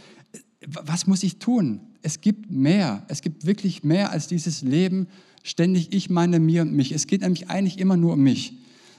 Was 0.67 1.07
muss 1.07 1.23
ich 1.23 1.39
tun? 1.39 1.81
Es 2.03 2.21
gibt 2.21 2.51
mehr. 2.51 3.05
Es 3.09 3.21
gibt 3.21 3.47
wirklich 3.47 3.85
mehr 3.85 4.11
als 4.11 4.27
dieses 4.27 4.63
Leben. 4.63 5.07
Ständig 5.43 5.93
ich, 5.93 6.11
meine, 6.11 6.41
mir 6.41 6.63
und 6.63 6.73
mich. 6.73 6.93
Es 6.93 7.07
geht 7.07 7.21
nämlich 7.21 7.51
eigentlich 7.51 7.79
immer 7.79 7.97
nur 7.97 8.15
um 8.15 8.23
mich. 8.23 8.55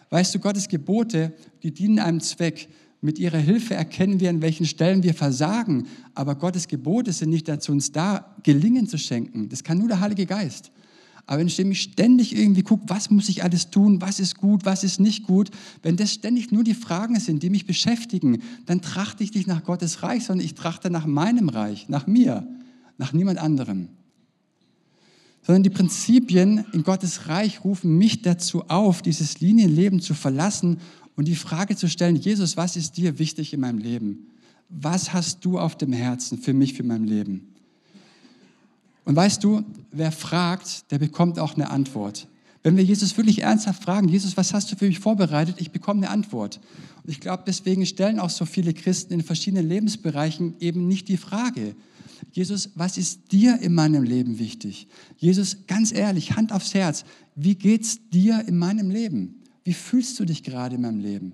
Weißt 0.09 0.33
du, 0.33 0.39
Gottes 0.39 0.67
Gebote, 0.67 1.33
die 1.63 1.73
dienen 1.73 1.99
einem 1.99 2.21
Zweck. 2.21 2.69
Mit 2.99 3.19
ihrer 3.19 3.37
Hilfe 3.37 3.75
erkennen 3.75 4.19
wir, 4.19 4.29
an 4.29 4.41
welchen 4.41 4.65
Stellen 4.65 5.03
wir 5.03 5.13
versagen. 5.13 5.87
Aber 6.15 6.35
Gottes 6.35 6.67
Gebote 6.67 7.11
sind 7.11 7.29
nicht 7.29 7.47
dazu, 7.47 7.71
uns 7.71 7.91
da 7.91 8.35
Gelingen 8.43 8.87
zu 8.87 8.97
schenken. 8.97 9.49
Das 9.49 9.63
kann 9.63 9.77
nur 9.77 9.87
der 9.87 9.99
Heilige 9.99 10.25
Geist. 10.25 10.71
Aber 11.27 11.39
wenn 11.39 11.47
ich 11.47 11.57
nämlich 11.57 11.81
ständig 11.81 12.35
irgendwie 12.35 12.63
gucke, 12.63 12.85
was 12.87 13.09
muss 13.09 13.27
ich 13.27 13.43
alles 13.43 13.69
tun, 13.69 14.01
was 14.01 14.21
ist 14.21 14.37
gut, 14.37 14.63
was 14.63 14.85
ist 14.85 15.01
nicht 15.01 15.27
gut, 15.27 15.51
wenn 15.83 15.97
das 15.97 16.13
ständig 16.13 16.53
nur 16.53 16.63
die 16.63 16.73
Fragen 16.73 17.19
sind, 17.19 17.43
die 17.43 17.49
mich 17.49 17.65
beschäftigen, 17.65 18.41
dann 18.65 18.81
trachte 18.81 19.25
ich 19.25 19.33
nicht 19.33 19.45
nach 19.45 19.65
Gottes 19.65 20.03
Reich, 20.03 20.23
sondern 20.23 20.45
ich 20.45 20.55
trachte 20.55 20.89
nach 20.89 21.05
meinem 21.05 21.49
Reich, 21.49 21.89
nach 21.89 22.07
mir, 22.07 22.47
nach 22.97 23.11
niemand 23.11 23.39
anderem. 23.39 23.89
Sondern 25.47 25.63
die 25.63 25.69
Prinzipien 25.69 26.65
in 26.73 26.83
Gottes 26.83 27.29
Reich 27.29 27.63
rufen 27.63 27.97
mich 27.97 28.21
dazu 28.21 28.65
auf, 28.67 29.01
dieses 29.01 29.39
Linienleben 29.39 30.01
zu 30.01 30.13
verlassen 30.13 30.81
und 31.15 31.25
die 31.25 31.37
Frage 31.37 31.77
zu 31.77 31.87
stellen, 31.87 32.17
Jesus, 32.17 32.57
was 32.57 32.75
ist 32.75 32.97
dir 32.97 33.17
wichtig 33.17 33.53
in 33.53 33.61
meinem 33.61 33.77
Leben? 33.77 34.27
Was 34.67 35.13
hast 35.13 35.45
du 35.45 35.57
auf 35.57 35.77
dem 35.77 35.93
Herzen 35.93 36.37
für 36.37 36.51
mich, 36.51 36.73
für 36.73 36.83
mein 36.83 37.05
Leben? 37.05 37.47
Und 39.05 39.15
weißt 39.15 39.41
du, 39.41 39.63
wer 39.93 40.11
fragt, 40.11 40.91
der 40.91 40.99
bekommt 40.99 41.39
auch 41.39 41.55
eine 41.55 41.69
Antwort. 41.69 42.27
Wenn 42.61 42.75
wir 42.75 42.83
Jesus 42.83 43.15
wirklich 43.15 43.43
ernsthaft 43.43 43.83
fragen, 43.83 44.09
Jesus, 44.09 44.35
was 44.35 44.53
hast 44.53 44.69
du 44.69 44.75
für 44.75 44.87
mich 44.87 44.99
vorbereitet? 44.99 45.55
Ich 45.59 45.71
bekomme 45.71 46.01
eine 46.01 46.09
Antwort. 46.09 46.59
Und 47.05 47.09
ich 47.09 47.21
glaube, 47.21 47.43
deswegen 47.47 47.85
stellen 47.85 48.19
auch 48.19 48.31
so 48.31 48.43
viele 48.43 48.73
Christen 48.73 49.13
in 49.13 49.23
verschiedenen 49.23 49.69
Lebensbereichen 49.69 50.55
eben 50.59 50.89
nicht 50.89 51.07
die 51.07 51.15
Frage, 51.15 51.73
Jesus, 52.31 52.71
was 52.75 52.97
ist 52.97 53.31
dir 53.31 53.59
in 53.61 53.73
meinem 53.73 54.03
Leben 54.03 54.39
wichtig? 54.39 54.87
Jesus, 55.17 55.65
ganz 55.67 55.91
ehrlich, 55.91 56.35
Hand 56.35 56.51
aufs 56.51 56.73
Herz, 56.73 57.03
wie 57.35 57.55
geht's 57.55 58.09
dir 58.09 58.43
in 58.47 58.57
meinem 58.57 58.89
Leben? 58.89 59.43
Wie 59.63 59.73
fühlst 59.73 60.19
du 60.19 60.25
dich 60.25 60.43
gerade 60.43 60.75
in 60.75 60.81
meinem 60.81 60.99
Leben? 60.99 61.33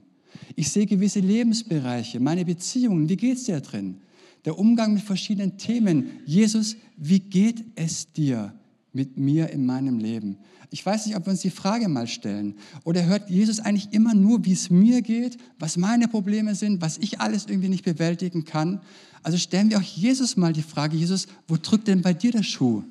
Ich 0.56 0.72
sehe 0.72 0.86
gewisse 0.86 1.20
Lebensbereiche, 1.20 2.20
meine 2.20 2.46
Beziehungen, 2.46 3.10
wie 3.10 3.18
geht's 3.18 3.44
dir 3.44 3.60
drin? 3.60 3.98
der 4.46 4.60
Umgang 4.60 4.94
mit 4.94 5.04
verschiedenen 5.04 5.58
Themen. 5.58 6.22
Jesus, 6.26 6.76
wie 6.98 7.20
geht 7.20 7.64
es 7.76 8.12
dir 8.12 8.54
mit 8.94 9.18
mir 9.18 9.50
in 9.50 9.66
meinem 9.66 10.00
Leben? 10.00 10.38
Ich 10.70 10.84
weiß 10.84 11.06
nicht, 11.06 11.16
ob 11.16 11.28
wir 11.28 11.32
uns 11.32 11.42
die 11.42 11.52
Frage 11.52 11.88
mal 11.88 12.08
stellen. 12.08 12.56
Oder 12.84 13.06
hört 13.06 13.30
Jesus 13.30 13.60
eigentlich 13.60 13.90
immer 13.92 14.16
nur, 14.16 14.44
wie 14.46 14.54
es 14.54 14.70
mir 14.72 15.02
geht, 15.02 15.38
was 15.60 15.78
meine 15.78 16.08
Probleme 16.08 16.56
sind, 16.56 16.82
was 16.82 16.98
ich 16.98 17.22
alles 17.22 17.46
irgendwie 17.48 17.70
nicht 17.70 17.86
bewältigen 17.86 18.44
kann? 18.44 18.82
Also 19.22 19.38
stellen 19.38 19.70
wir 19.70 19.78
auch 19.78 19.84
Jesus 19.84 20.36
mal 20.36 20.52
die 20.52 20.64
Frage, 20.64 20.98
Jesus, 20.98 21.28
wo 21.48 21.58
drückt 21.62 21.88
denn 21.88 22.02
bei 22.02 22.14
dir 22.14 22.32
der 22.32 22.44
Schuh? 22.44 22.84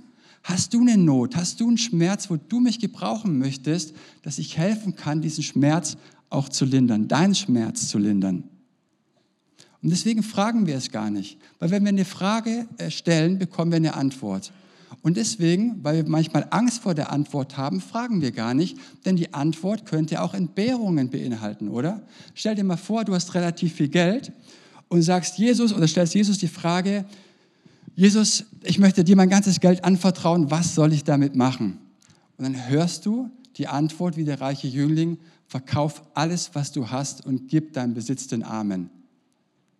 Hast 0.44 0.74
du 0.74 0.80
eine 0.80 0.96
Not? 0.96 1.36
Hast 1.36 1.60
du 1.60 1.68
einen 1.68 1.78
Schmerz, 1.78 2.30
wo 2.30 2.36
du 2.36 2.60
mich 2.60 2.78
gebrauchen 2.78 3.38
möchtest, 3.38 3.94
dass 4.22 4.38
ich 4.38 4.56
helfen 4.58 4.96
kann, 4.96 5.20
diesen 5.20 5.42
Schmerz 5.44 5.96
auch 6.30 6.48
zu 6.48 6.64
lindern, 6.64 7.08
deinen 7.08 7.34
Schmerz 7.34 7.88
zu 7.88 7.98
lindern? 7.98 8.44
Und 9.82 9.90
deswegen 9.90 10.22
fragen 10.22 10.66
wir 10.66 10.76
es 10.76 10.90
gar 10.90 11.10
nicht. 11.10 11.38
Weil 11.58 11.70
wenn 11.70 11.82
wir 11.82 11.88
eine 11.88 12.04
Frage 12.04 12.68
äh, 12.78 12.90
stellen, 12.90 13.38
bekommen 13.38 13.72
wir 13.72 13.76
eine 13.76 13.94
Antwort. 13.94 14.52
Und 15.02 15.16
deswegen, 15.16 15.82
weil 15.82 15.96
wir 15.96 16.08
manchmal 16.08 16.46
Angst 16.50 16.82
vor 16.82 16.94
der 16.94 17.10
Antwort 17.10 17.56
haben, 17.56 17.80
fragen 17.80 18.22
wir 18.22 18.30
gar 18.30 18.54
nicht, 18.54 18.78
denn 19.04 19.16
die 19.16 19.34
Antwort 19.34 19.84
könnte 19.84 20.22
auch 20.22 20.32
Entbehrungen 20.32 21.10
beinhalten, 21.10 21.68
oder? 21.68 22.02
Stell 22.34 22.54
dir 22.54 22.62
mal 22.62 22.76
vor, 22.76 23.04
du 23.04 23.12
hast 23.12 23.34
relativ 23.34 23.74
viel 23.74 23.88
Geld 23.88 24.32
und 24.88 25.02
sagst 25.02 25.38
Jesus 25.38 25.72
oder 25.72 25.88
stellst 25.88 26.14
Jesus 26.14 26.38
die 26.38 26.48
Frage, 26.48 27.04
Jesus, 27.96 28.44
ich 28.62 28.78
möchte 28.78 29.02
dir 29.02 29.16
mein 29.16 29.28
ganzes 29.28 29.58
Geld 29.58 29.84
anvertrauen, 29.84 30.50
was 30.50 30.74
soll 30.74 30.92
ich 30.92 31.02
damit 31.02 31.34
machen? 31.34 31.78
Und 32.38 32.44
dann 32.44 32.68
hörst 32.68 33.04
du 33.04 33.28
die 33.56 33.66
Antwort 33.66 34.16
wie 34.16 34.24
der 34.24 34.40
reiche 34.40 34.68
Jüngling, 34.68 35.18
verkauf 35.46 36.02
alles, 36.14 36.50
was 36.54 36.72
du 36.72 36.90
hast 36.90 37.26
und 37.26 37.48
gib 37.48 37.72
deinen 37.72 37.92
Besitz 37.92 38.28
den 38.28 38.42
Armen. 38.44 38.88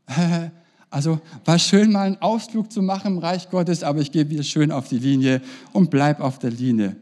Also 0.93 1.21
war 1.47 1.59
schön, 1.59 1.91
mal 1.91 2.03
einen 2.03 2.21
Ausflug 2.21 2.71
zu 2.71 2.83
machen 2.83 3.15
im 3.15 3.19
Reich 3.19 3.49
Gottes, 3.49 3.83
aber 3.83 4.01
ich 4.01 4.13
gehe 4.13 4.29
wieder 4.29 4.43
schön 4.43 4.71
auf 4.71 4.89
die 4.89 4.99
Linie 4.99 5.41
und 5.73 5.91
bleib 5.91 6.21
auf 6.21 6.39
der 6.39 6.51
Linie. 6.51 6.97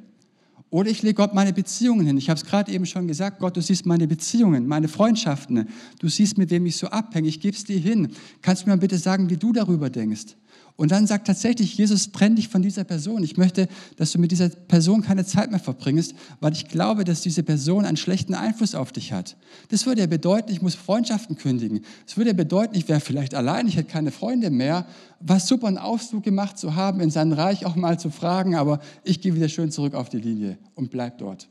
Oder 0.71 0.91
ich 0.91 1.03
lege 1.03 1.15
Gott 1.15 1.35
meine 1.35 1.53
Beziehungen 1.53 2.07
hin. 2.07 2.17
Ich 2.17 2.31
habe 2.31 2.39
es 2.39 2.47
gerade 2.47 2.71
eben 2.71 2.87
schon 2.87 3.09
gesagt, 3.09 3.41
Gott, 3.41 3.57
du 3.57 3.61
siehst 3.61 3.87
meine 3.87 4.07
Beziehungen, 4.07 4.69
meine 4.69 4.87
Freundschaften. 4.87 5.69
Du 5.99 6.09
siehst, 6.09 6.39
mit 6.39 6.51
wem 6.51 6.67
ich 6.67 6.77
so 6.77 6.87
abhänge. 6.87 7.27
Ich 7.27 7.41
gebe 7.41 7.57
es 7.57 7.65
dir 7.65 7.81
hin. 7.81 8.13
Kannst 8.43 8.65
du 8.65 8.71
mir 8.71 8.77
bitte 8.77 8.97
sagen, 8.97 9.29
wie 9.29 9.37
du 9.37 9.53
darüber 9.53 9.91
denkst? 9.91 10.37
Und 10.77 10.93
dann 10.93 11.07
sagt 11.07 11.27
tatsächlich 11.27 11.77
Jesus, 11.77 12.11
trenn 12.13 12.37
dich 12.37 12.49
von 12.49 12.63
dieser 12.63 12.85
Person. 12.85 13.23
Ich 13.23 13.37
möchte, 13.37 13.69
dass 13.97 14.13
du 14.13 14.19
mit 14.19 14.31
dieser 14.31 14.49
Person 14.49 15.03
keine 15.03 15.25
Zeit 15.25 15.51
mehr 15.51 15.61
verbringst, 15.61 16.15
weil 16.41 16.53
ich 16.53 16.69
glaube, 16.69 17.05
dass 17.05 17.21
diese 17.21 17.43
Person 17.43 17.85
einen 17.85 17.97
schlechten 17.97 18.35
Einfluss 18.35 18.75
auf 18.75 18.91
dich 18.91 19.13
hat. 19.13 19.37
Das 19.69 19.87
würde 19.87 20.01
ja 20.01 20.07
bedeuten, 20.07 20.51
ich 20.51 20.63
muss 20.63 20.75
Freundschaften 20.75 21.37
kündigen. 21.37 21.81
Das 22.07 22.17
würde 22.17 22.31
ja 22.31 22.37
bedeuten, 22.37 22.75
ich 22.77 22.89
wäre 22.89 23.01
vielleicht 23.01 23.35
allein, 23.35 23.67
ich 23.67 23.77
hätte 23.77 23.91
keine 23.91 24.11
Freunde 24.11 24.51
mehr. 24.51 24.87
War 25.21 25.39
super, 25.39 25.69
einen 25.69 25.79
Ausflug 25.79 26.23
gemacht 26.23 26.59
zu 26.59 26.75
haben, 26.75 27.01
in 27.01 27.11
sein 27.11 27.33
Reich 27.33 27.67
auch 27.67 27.77
mal 27.77 27.99
zu 27.99 28.11
fragen, 28.11 28.55
aber 28.55 28.81
ich 29.05 29.21
gehe 29.21 29.35
wieder 29.35 29.49
schön 29.49 29.71
zurück 29.71 29.95
auf 29.95 30.09
die 30.09 30.19
Linie 30.19 30.59
und 30.75 30.91
bleib 30.91 31.19
dort. 31.19 31.49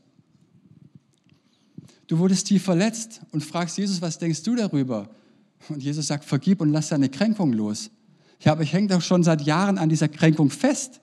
Du 2.07 2.17
wurdest 2.17 2.47
tief 2.47 2.63
verletzt 2.63 3.21
und 3.31 3.43
fragst 3.43 3.77
Jesus, 3.77 4.01
was 4.01 4.17
denkst 4.17 4.41
du 4.41 4.55
darüber? 4.55 5.09
Und 5.67 5.83
Jesus 5.83 6.07
sagt, 6.07 6.25
vergib 6.25 6.61
und 6.61 6.71
lass 6.71 6.89
deine 6.89 7.09
Kränkung 7.09 7.53
los. 7.53 7.91
Ja, 8.41 8.53
aber 8.53 8.63
ich 8.63 8.73
hänge 8.73 8.87
doch 8.87 9.01
schon 9.01 9.23
seit 9.23 9.41
Jahren 9.41 9.77
an 9.77 9.89
dieser 9.89 10.07
Kränkung 10.07 10.49
fest. 10.49 11.01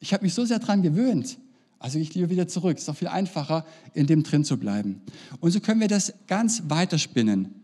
Ich 0.00 0.12
habe 0.12 0.24
mich 0.24 0.34
so 0.34 0.44
sehr 0.44 0.58
daran 0.58 0.82
gewöhnt. 0.82 1.38
Also 1.78 1.98
ich 1.98 2.14
liebe 2.14 2.30
wieder 2.30 2.48
zurück. 2.48 2.76
Es 2.76 2.82
ist 2.82 2.88
doch 2.88 2.96
viel 2.96 3.08
einfacher, 3.08 3.64
in 3.92 4.06
dem 4.06 4.22
drin 4.22 4.44
zu 4.44 4.56
bleiben. 4.56 5.02
Und 5.40 5.50
so 5.50 5.60
können 5.60 5.80
wir 5.80 5.88
das 5.88 6.14
ganz 6.26 6.62
weiterspinnen. 6.68 7.54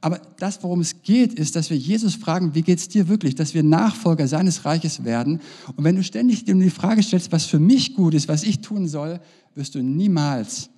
Aber 0.00 0.20
das, 0.38 0.62
worum 0.62 0.80
es 0.80 1.02
geht, 1.02 1.32
ist, 1.34 1.56
dass 1.56 1.70
wir 1.70 1.76
Jesus 1.76 2.14
fragen, 2.14 2.54
wie 2.54 2.62
geht 2.62 2.78
es 2.78 2.88
dir 2.88 3.08
wirklich? 3.08 3.34
Dass 3.34 3.54
wir 3.54 3.62
Nachfolger 3.62 4.28
seines 4.28 4.64
Reiches 4.64 5.04
werden. 5.04 5.40
Und 5.74 5.84
wenn 5.84 5.96
du 5.96 6.02
ständig 6.02 6.44
dir 6.44 6.54
die 6.54 6.70
Frage 6.70 7.02
stellst, 7.02 7.32
was 7.32 7.46
für 7.46 7.58
mich 7.58 7.94
gut 7.94 8.14
ist, 8.14 8.28
was 8.28 8.42
ich 8.42 8.60
tun 8.60 8.88
soll, 8.88 9.20
wirst 9.54 9.74
du 9.74 9.82
niemals 9.82 10.70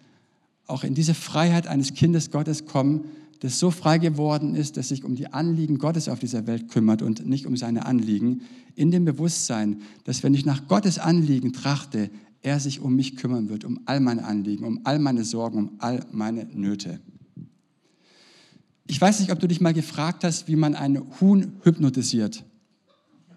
auch 0.66 0.84
in 0.84 0.94
diese 0.94 1.14
Freiheit 1.14 1.66
eines 1.66 1.94
Kindes 1.94 2.30
Gottes 2.30 2.66
kommen, 2.66 3.06
das 3.40 3.58
so 3.58 3.70
frei 3.70 3.98
geworden 3.98 4.54
ist, 4.54 4.76
dass 4.76 4.88
sich 4.88 5.04
um 5.04 5.14
die 5.14 5.32
Anliegen 5.32 5.78
Gottes 5.78 6.08
auf 6.08 6.18
dieser 6.18 6.46
Welt 6.46 6.68
kümmert 6.68 7.02
und 7.02 7.26
nicht 7.26 7.46
um 7.46 7.56
seine 7.56 7.86
Anliegen, 7.86 8.42
in 8.74 8.90
dem 8.90 9.04
Bewusstsein, 9.04 9.82
dass 10.04 10.22
wenn 10.22 10.34
ich 10.34 10.44
nach 10.44 10.66
Gottes 10.68 10.98
Anliegen 10.98 11.52
trachte, 11.52 12.10
er 12.42 12.60
sich 12.60 12.80
um 12.80 12.94
mich 12.94 13.16
kümmern 13.16 13.48
wird, 13.48 13.64
um 13.64 13.80
all 13.86 14.00
meine 14.00 14.24
Anliegen, 14.24 14.64
um 14.64 14.80
all 14.84 14.98
meine 14.98 15.24
Sorgen, 15.24 15.58
um 15.58 15.70
all 15.78 16.04
meine 16.12 16.46
Nöte. 16.46 17.00
Ich 18.86 19.00
weiß 19.00 19.20
nicht, 19.20 19.32
ob 19.32 19.40
du 19.40 19.48
dich 19.48 19.60
mal 19.60 19.74
gefragt 19.74 20.24
hast, 20.24 20.48
wie 20.48 20.56
man 20.56 20.74
einen 20.74 21.02
Huhn 21.20 21.52
hypnotisiert 21.62 22.44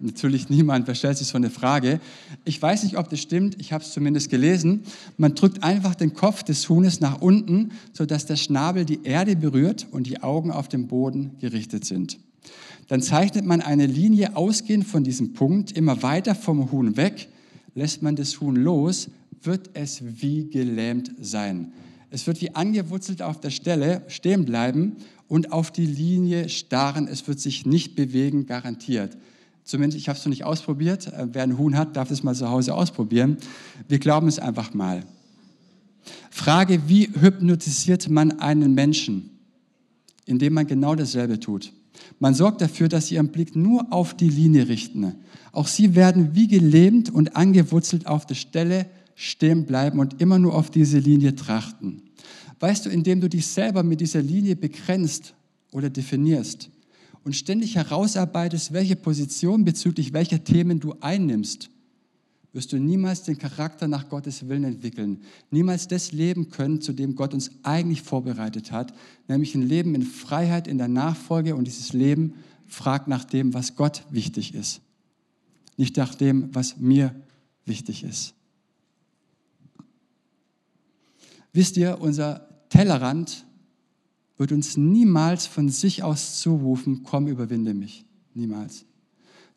natürlich 0.02 0.50
niemand, 0.50 0.88
wer 0.88 0.96
stellt 0.96 1.18
sich 1.18 1.28
so 1.28 1.38
eine 1.38 1.50
Frage? 1.50 2.00
Ich 2.46 2.62
weiß 2.62 2.84
nicht, 2.84 2.98
ob 2.98 3.10
das 3.10 3.20
stimmt, 3.20 3.58
ich 3.60 3.74
habe 3.74 3.84
es 3.84 3.92
zumindest 3.92 4.30
gelesen. 4.30 4.84
Man 5.18 5.36
drückt 5.36 5.64
einfach 5.64 5.96
den 5.96 6.14
Kopf 6.14 6.44
des 6.44 6.68
Huhnes 6.70 7.00
nach 7.00 7.22
unten, 7.22 7.72
sodass 7.94 8.26
der 8.26 8.36
Schnabel 8.36 8.86
die 8.86 9.04
Erde 9.04 9.36
berührt 9.36 9.88
und 9.92 10.08
die 10.08 10.22
Augen 10.22 10.52
auf 10.52 10.68
den 10.68 10.88
Boden 10.88 11.32
gerichtet 11.40 11.86
sind. 11.86 12.18
Dann 12.88 13.02
zeichnet 13.02 13.46
man 13.46 13.62
eine 13.62 13.86
Linie 13.86 14.36
ausgehend 14.36 14.86
von 14.86 15.04
diesem 15.04 15.34
Punkt 15.34 15.72
immer 15.72 16.04
weiter 16.04 16.36
vom 16.36 16.72
Huhn 16.72 16.98
weg. 16.98 17.30
Lässt 17.74 18.02
man 18.02 18.16
das 18.16 18.42
Huhn 18.42 18.56
los, 18.56 19.10
wird 19.44 19.70
es 19.74 20.02
wie 20.22 20.50
gelähmt 20.50 21.12
sein. 21.20 21.72
Es 22.10 22.28
wird 22.28 22.42
wie 22.42 22.54
angewurzelt 22.54 23.22
auf 23.22 23.40
der 23.40 23.52
Stelle 23.52 24.02
stehen 24.08 24.44
bleiben 24.44 24.98
und 25.30 25.54
auf 25.54 25.72
die 25.72 25.86
Linie 25.86 26.50
starren. 26.50 27.08
Es 27.08 27.26
wird 27.28 27.40
sich 27.40 27.66
nicht 27.66 27.96
bewegen, 27.96 28.46
garantiert. 28.46 29.18
Zumindest, 29.72 30.02
ich 30.02 30.10
habe 30.10 30.20
es 30.20 30.26
noch 30.26 30.32
nicht 30.32 30.44
ausprobiert. 30.44 31.08
Äh, 31.08 31.30
wer 31.32 31.44
ein 31.44 31.58
Huhn 31.58 31.78
hat, 31.78 31.96
darf 31.96 32.12
es 32.12 32.24
mal 32.24 32.36
zu 32.36 32.50
Hause 32.50 32.74
ausprobieren. 32.74 33.38
Wir 33.88 34.00
glauben 34.00 34.28
es 34.28 34.38
einfach 34.38 34.74
mal. 34.74 35.06
Frage, 36.30 36.90
wie 36.90 37.08
hypnotisiert 37.08 38.10
man 38.10 38.42
einen 38.42 38.74
Menschen? 38.74 39.30
Indem 40.26 40.56
man 40.56 40.68
genau 40.68 40.94
dasselbe 40.96 41.40
tut. 41.40 41.72
Man 42.20 42.34
sorgt 42.34 42.60
dafür, 42.60 42.90
dass 42.90 43.08
sie 43.08 43.16
ihren 43.16 43.30
Blick 43.30 43.56
nur 43.56 43.94
auf 43.94 44.14
die 44.14 44.28
Linie 44.28 44.68
richten. 44.68 45.16
Auch 45.54 45.68
sie 45.68 45.96
werden 45.96 46.36
wie 46.36 46.50
gelähmt 46.50 47.10
und 47.10 47.38
angewurzelt 47.38 48.08
auf 48.08 48.26
der 48.26 48.36
Stelle 48.36 48.88
stehen 49.16 49.66
bleiben 49.66 50.00
und 50.00 50.20
immer 50.20 50.38
nur 50.38 50.54
auf 50.54 50.70
diese 50.70 51.00
Linie 51.00 51.34
trachten. 51.34 52.02
Weißt 52.60 52.86
du, 52.86 52.90
indem 52.90 53.22
du 53.22 53.30
dich 53.30 53.48
selber 53.48 53.84
mit 53.84 54.02
dieser 54.02 54.22
Linie 54.22 54.58
begrenzt 54.58 55.34
oder 55.72 55.90
definierst 55.90 56.70
und 57.24 57.36
ständig 57.36 57.76
herausarbeitest, 57.76 58.74
welche 58.74 58.96
Position 58.96 59.64
bezüglich 59.64 60.14
welcher 60.14 60.44
Themen 60.44 60.80
du 60.80 60.96
einnimmst, 61.02 61.70
wirst 62.54 62.74
du 62.74 62.80
niemals 62.80 63.24
den 63.24 63.38
Charakter 63.38 63.88
nach 63.88 64.10
Gottes 64.10 64.48
Willen 64.50 64.66
entwickeln, 64.66 65.22
niemals 65.52 65.88
das 65.88 66.12
leben 66.12 66.50
können, 66.50 66.82
zu 66.82 66.94
dem 66.94 67.16
Gott 67.16 67.34
uns 67.34 67.52
eigentlich 67.64 68.02
vorbereitet 68.02 68.72
hat, 68.72 68.94
nämlich 69.28 69.56
ein 69.56 69.62
Leben 69.62 69.96
in 69.96 70.04
Freiheit, 70.04 70.68
in 70.68 70.78
der 70.78 70.90
Nachfolge 70.90 71.56
und 71.56 71.66
dieses 71.66 71.94
Leben 71.94 72.34
fragt 72.68 73.08
nach 73.08 73.24
dem, 73.24 73.54
was 73.54 73.76
Gott 73.76 74.04
wichtig 74.10 74.54
ist, 74.54 74.82
nicht 75.78 75.98
nach 75.98 76.16
dem, 76.16 76.54
was 76.54 76.78
mir 76.78 77.16
wichtig 77.66 78.04
ist. 78.04 78.34
Wisst 81.54 81.78
ihr, 81.78 82.00
unser 82.00 82.48
Tellerrand 82.70 83.46
wird 84.42 84.52
uns 84.52 84.76
niemals 84.76 85.46
von 85.46 85.70
sich 85.70 86.02
aus 86.02 86.40
zurufen, 86.40 87.04
komm, 87.04 87.28
überwinde 87.28 87.76
mich. 87.76 88.06
Niemals. 88.34 88.86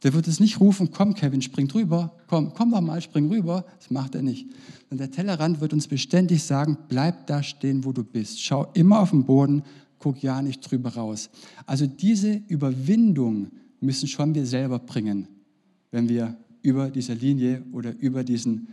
Der 0.03 0.13
wird 0.13 0.29
es 0.29 0.41
nicht 0.41 0.61
rufen, 0.61 0.91
komm 0.91 1.15
Kevin, 1.15 1.41
spring 1.41 1.71
rüber, 1.71 2.15
komm, 2.27 2.53
komm 2.53 2.71
doch 2.71 2.83
mal, 2.83 3.01
spring 3.01 3.31
rüber. 3.31 3.65
Das 3.79 3.91
macht 3.91 4.15
er 4.15 4.21
nicht. 4.21 4.47
Und 4.91 5.01
der 5.01 5.11
Tellerrand 5.11 5.63
wird 5.63 5.73
uns 5.73 5.89
beständig 5.89 6.43
sagen, 6.43 6.77
bleib 6.91 7.27
da 7.29 7.43
stehen, 7.43 7.87
wo 7.87 7.93
du 7.93 8.05
bist. 8.05 8.43
Schau 8.43 8.67
immer 8.75 9.01
auf 9.01 9.09
den 9.09 9.25
Boden, 9.25 9.63
guck 9.99 10.23
ja 10.23 10.43
nicht 10.43 10.61
drüber 10.61 10.91
raus. 10.91 11.31
Also 11.65 11.87
diese 11.87 12.43
Überwindung 12.49 13.53
müssen 13.81 14.07
schon 14.07 14.35
wir 14.35 14.45
selber 14.45 14.79
bringen, 14.79 15.29
wenn 15.93 16.11
wir 16.11 16.37
über 16.61 16.91
diese 16.91 17.15
Linie 17.15 17.65
oder 17.73 17.99
über 17.99 18.23
diesen 18.23 18.69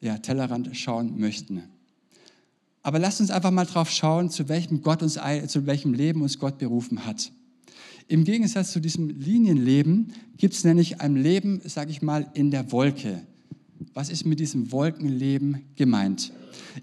ja, 0.00 0.16
Tellerrand 0.16 0.74
schauen 0.74 1.20
möchten. 1.20 1.62
Aber 2.86 3.00
lasst 3.00 3.20
uns 3.20 3.32
einfach 3.32 3.50
mal 3.50 3.64
drauf 3.64 3.90
schauen, 3.90 4.30
zu 4.30 4.48
welchem, 4.48 4.80
Gott 4.80 5.02
uns, 5.02 5.18
zu 5.48 5.66
welchem 5.66 5.92
Leben 5.92 6.22
uns 6.22 6.38
Gott 6.38 6.58
berufen 6.58 7.04
hat. 7.04 7.32
Im 8.06 8.22
Gegensatz 8.22 8.70
zu 8.70 8.78
diesem 8.78 9.08
Linienleben 9.08 10.12
gibt 10.36 10.54
es 10.54 10.62
nämlich 10.62 11.00
ein 11.00 11.16
Leben, 11.16 11.60
sage 11.64 11.90
ich 11.90 12.00
mal, 12.00 12.30
in 12.34 12.52
der 12.52 12.70
Wolke. 12.70 13.22
Was 13.92 14.08
ist 14.08 14.24
mit 14.24 14.38
diesem 14.38 14.70
Wolkenleben 14.70 15.62
gemeint? 15.74 16.32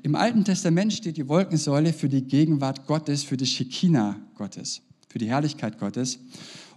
Im 0.02 0.16
Alten 0.16 0.44
Testament 0.44 0.92
steht 0.92 1.16
die 1.16 1.30
Wolkensäule 1.30 1.94
für 1.94 2.10
die 2.10 2.24
Gegenwart 2.24 2.86
Gottes, 2.86 3.24
für 3.24 3.38
die 3.38 3.46
Shekinah 3.46 4.18
Gottes, 4.36 4.82
für 5.08 5.20
die 5.20 5.30
Herrlichkeit 5.30 5.80
Gottes. 5.80 6.20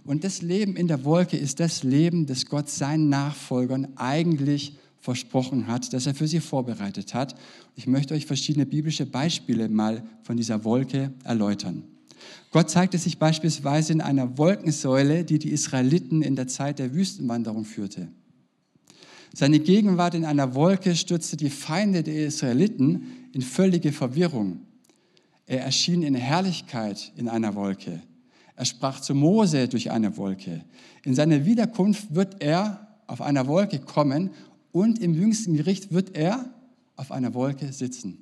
Und 0.05 0.23
das 0.23 0.41
Leben 0.41 0.77
in 0.77 0.87
der 0.87 1.03
Wolke 1.03 1.35
ist 1.35 1.59
das 1.59 1.83
Leben, 1.83 2.27
das 2.27 2.45
Gott 2.45 2.69
seinen 2.69 3.09
Nachfolgern 3.09 3.89
eigentlich 3.97 4.77
versprochen 5.07 5.67
hat, 5.67 5.93
das 5.93 6.05
er 6.05 6.13
für 6.13 6.27
sie 6.27 6.41
vorbereitet 6.41 7.13
hat. 7.13 7.33
Ich 7.75 7.87
möchte 7.87 8.13
euch 8.13 8.25
verschiedene 8.25 8.65
biblische 8.65 9.05
Beispiele 9.05 9.69
mal 9.69 10.03
von 10.21 10.35
dieser 10.35 10.65
Wolke 10.65 11.13
erläutern. 11.23 11.83
Gott 12.51 12.69
zeigte 12.69 12.97
sich 12.97 13.17
beispielsweise 13.17 13.93
in 13.93 14.01
einer 14.01 14.37
Wolkensäule, 14.37 15.23
die 15.23 15.39
die 15.39 15.51
Israeliten 15.51 16.21
in 16.21 16.35
der 16.35 16.49
Zeit 16.49 16.79
der 16.79 16.93
Wüstenwanderung 16.93 17.63
führte. 17.63 18.09
Seine 19.33 19.59
Gegenwart 19.59 20.13
in 20.13 20.25
einer 20.25 20.55
Wolke 20.55 20.93
stürzte 20.93 21.37
die 21.37 21.51
Feinde 21.51 22.03
der 22.03 22.25
Israeliten 22.25 23.29
in 23.31 23.41
völlige 23.41 23.93
Verwirrung. 23.93 24.59
Er 25.45 25.61
erschien 25.61 26.03
in 26.03 26.15
Herrlichkeit 26.15 27.13
in 27.15 27.29
einer 27.29 27.55
Wolke. 27.55 28.01
Er 28.57 28.65
sprach 28.65 28.99
zu 28.99 29.15
Mose 29.15 29.69
durch 29.69 29.89
eine 29.89 30.17
Wolke. 30.17 30.65
In 31.05 31.15
seiner 31.15 31.45
Wiederkunft 31.45 32.13
wird 32.13 32.43
er 32.43 32.87
auf 33.07 33.21
einer 33.21 33.47
Wolke 33.47 33.79
kommen 33.79 34.31
und 34.77 34.99
im 34.99 35.15
jüngsten 35.15 35.55
Gericht 35.55 35.91
wird 35.91 36.15
er 36.15 36.45
auf 36.95 37.11
einer 37.11 37.33
Wolke 37.33 37.73
sitzen. 37.73 38.19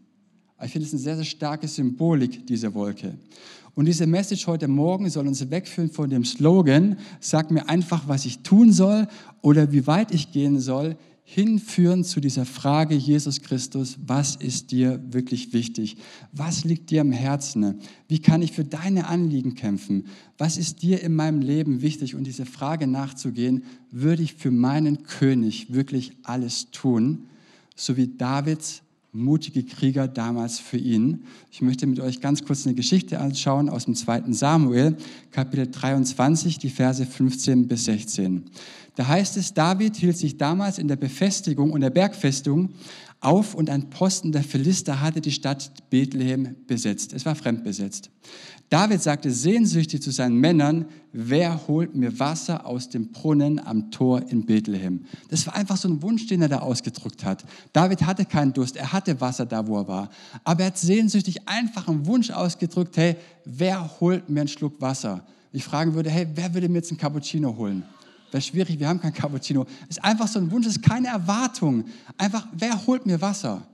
Ich 0.64 0.72
finde 0.72 0.88
es 0.88 0.94
eine 0.94 1.02
sehr, 1.02 1.18
sehr 1.18 1.26
starke 1.26 1.68
Symbolik, 1.68 2.48
diese 2.48 2.74
Wolke. 2.74 3.16
Und 3.74 3.86
diese 3.88 4.08
Message 4.08 4.48
heute 4.48 4.70
Morgen 4.70 5.10
soll 5.10 5.28
uns 5.28 5.50
wegführen 5.50 5.92
von 5.92 6.10
dem 6.10 6.24
Slogan, 6.24 6.98
sag 7.20 7.52
mir 7.52 7.68
einfach, 7.68 8.08
was 8.08 8.26
ich 8.26 8.40
tun 8.40 8.72
soll 8.72 9.10
oder 9.42 9.74
wie 9.74 9.86
weit 9.86 10.14
ich 10.14 10.32
gehen 10.32 10.62
soll, 10.62 10.96
hinführen 11.28 12.04
zu 12.04 12.22
dieser 12.22 12.46
Frage, 12.46 12.94
Jesus 12.94 13.42
Christus, 13.42 13.98
was 14.06 14.36
ist 14.36 14.70
dir 14.70 15.02
wirklich 15.10 15.54
wichtig? 15.54 15.98
Was 16.32 16.64
liegt 16.64 16.92
dir 16.92 17.02
am 17.02 17.12
Herzen? 17.12 17.80
Wie 18.08 18.20
kann 18.20 18.44
ich 18.44 18.52
für 18.52 18.64
deine 18.64 19.08
Anliegen 19.08 19.56
kämpfen? 19.56 20.06
Was 20.38 20.58
ist 20.58 20.84
dir 20.84 21.02
in 21.02 21.16
meinem 21.16 21.42
Leben 21.42 21.82
wichtig? 21.82 22.14
Und 22.14 22.26
diese 22.26 22.46
Frage 22.46 22.86
nachzugehen, 22.86 23.64
würde 23.90 24.22
ich 24.22 24.36
für 24.36 24.52
meinen 24.52 25.02
König 25.02 25.74
wirklich 25.74 26.14
alles 26.22 26.70
tun? 26.70 27.26
So 27.76 27.98
wie 27.98 28.08
Davids 28.08 28.84
mutige 29.16 29.64
Krieger 29.64 30.08
damals 30.08 30.60
für 30.60 30.78
ihn. 30.78 31.24
Ich 31.52 31.62
möchte 31.62 31.88
mit 31.88 32.00
euch 32.00 32.22
ganz 32.22 32.44
kurz 32.44 32.66
eine 32.66 32.76
Geschichte 32.76 33.20
anschauen 33.20 33.70
aus 33.70 33.86
dem 33.86 33.96
2. 33.96 34.24
Samuel, 34.32 34.98
Kapitel 35.32 35.68
23, 35.72 36.60
die 36.60 36.70
Verse 36.70 37.06
15 37.06 37.68
bis 37.68 37.86
16. 37.86 38.44
Da 38.96 39.08
heißt 39.08 39.38
es, 39.38 39.54
David 39.54 39.96
hielt 39.98 40.18
sich 40.18 40.38
damals 40.38 40.78
in 40.78 40.88
der 40.88 40.96
Befestigung 40.96 41.72
und 41.72 41.82
der 41.82 41.90
Bergfestung 41.90 42.70
auf 43.20 43.56
und 43.56 43.70
ein 43.70 43.90
Posten 43.90 44.32
der 44.32 44.44
Philister 44.44 45.02
hatte 45.02 45.22
die 45.22 45.32
Stadt 45.32 45.72
Bethlehem 45.90 46.56
besetzt. 46.68 47.14
Es 47.14 47.26
war 47.26 47.36
fremdbesetzt. 47.36 48.12
David 48.70 49.02
sagte 49.02 49.32
sehnsüchtig 49.32 50.02
zu 50.02 50.12
seinen 50.12 50.38
Männern, 50.38 50.86
wer 51.14 51.68
holt 51.68 51.96
mir 51.96 52.20
Wasser 52.20 52.66
aus 52.66 52.90
dem 52.90 53.12
Brunnen 53.12 53.60
am 53.60 53.92
Tor 53.92 54.24
in 54.30 54.46
Bethlehem? 54.46 55.06
Das 55.30 55.46
war 55.46 55.56
einfach 55.56 55.78
so 55.78 55.88
ein 55.88 56.02
Wunsch, 56.02 56.26
den 56.28 56.42
er 56.42 56.50
da 56.50 56.60
ausgedrückt 56.60 57.24
hat. 57.24 57.46
David 57.74 58.06
hatte 58.06 58.26
keinen 58.26 58.54
Durst, 58.54 58.76
er 58.76 58.92
hatte 58.92 59.22
Wasser 59.22 59.46
da, 59.46 59.68
wo 59.68 59.78
er 59.78 59.88
war. 59.88 60.10
Aber 60.44 60.62
er 60.62 60.68
hat 60.68 60.80
sehnsüchtig 60.80 61.48
einfach 61.48 61.88
einen 61.88 62.08
Wunsch 62.08 62.32
ausgedrückt, 62.32 62.98
hey, 62.98 63.16
wer 63.46 64.00
holt 64.00 64.30
mir 64.30 64.42
einen 64.42 64.50
Schluck 64.50 64.82
Wasser? 64.82 65.26
Ich 65.52 65.64
fragen 65.64 65.94
würde, 65.94 66.10
hey, 66.10 66.28
wer 66.34 66.54
würde 66.54 66.68
mir 66.68 66.78
jetzt 66.78 66.92
einen 66.92 66.98
Cappuccino 66.98 67.56
holen? 67.56 67.84
Wäre 68.36 68.42
schwierig, 68.42 68.80
wir 68.80 68.90
haben 68.90 69.00
kein 69.00 69.14
Cappuccino. 69.14 69.66
Es 69.84 69.96
ist 69.96 70.04
einfach 70.04 70.28
so 70.28 70.40
ein 70.40 70.52
Wunsch, 70.52 70.68
es 70.68 70.76
ist 70.76 70.84
keine 70.84 71.08
Erwartung. 71.08 71.86
Einfach, 72.18 72.46
wer 72.52 72.86
holt 72.86 73.06
mir 73.06 73.22
Wasser? 73.22 73.66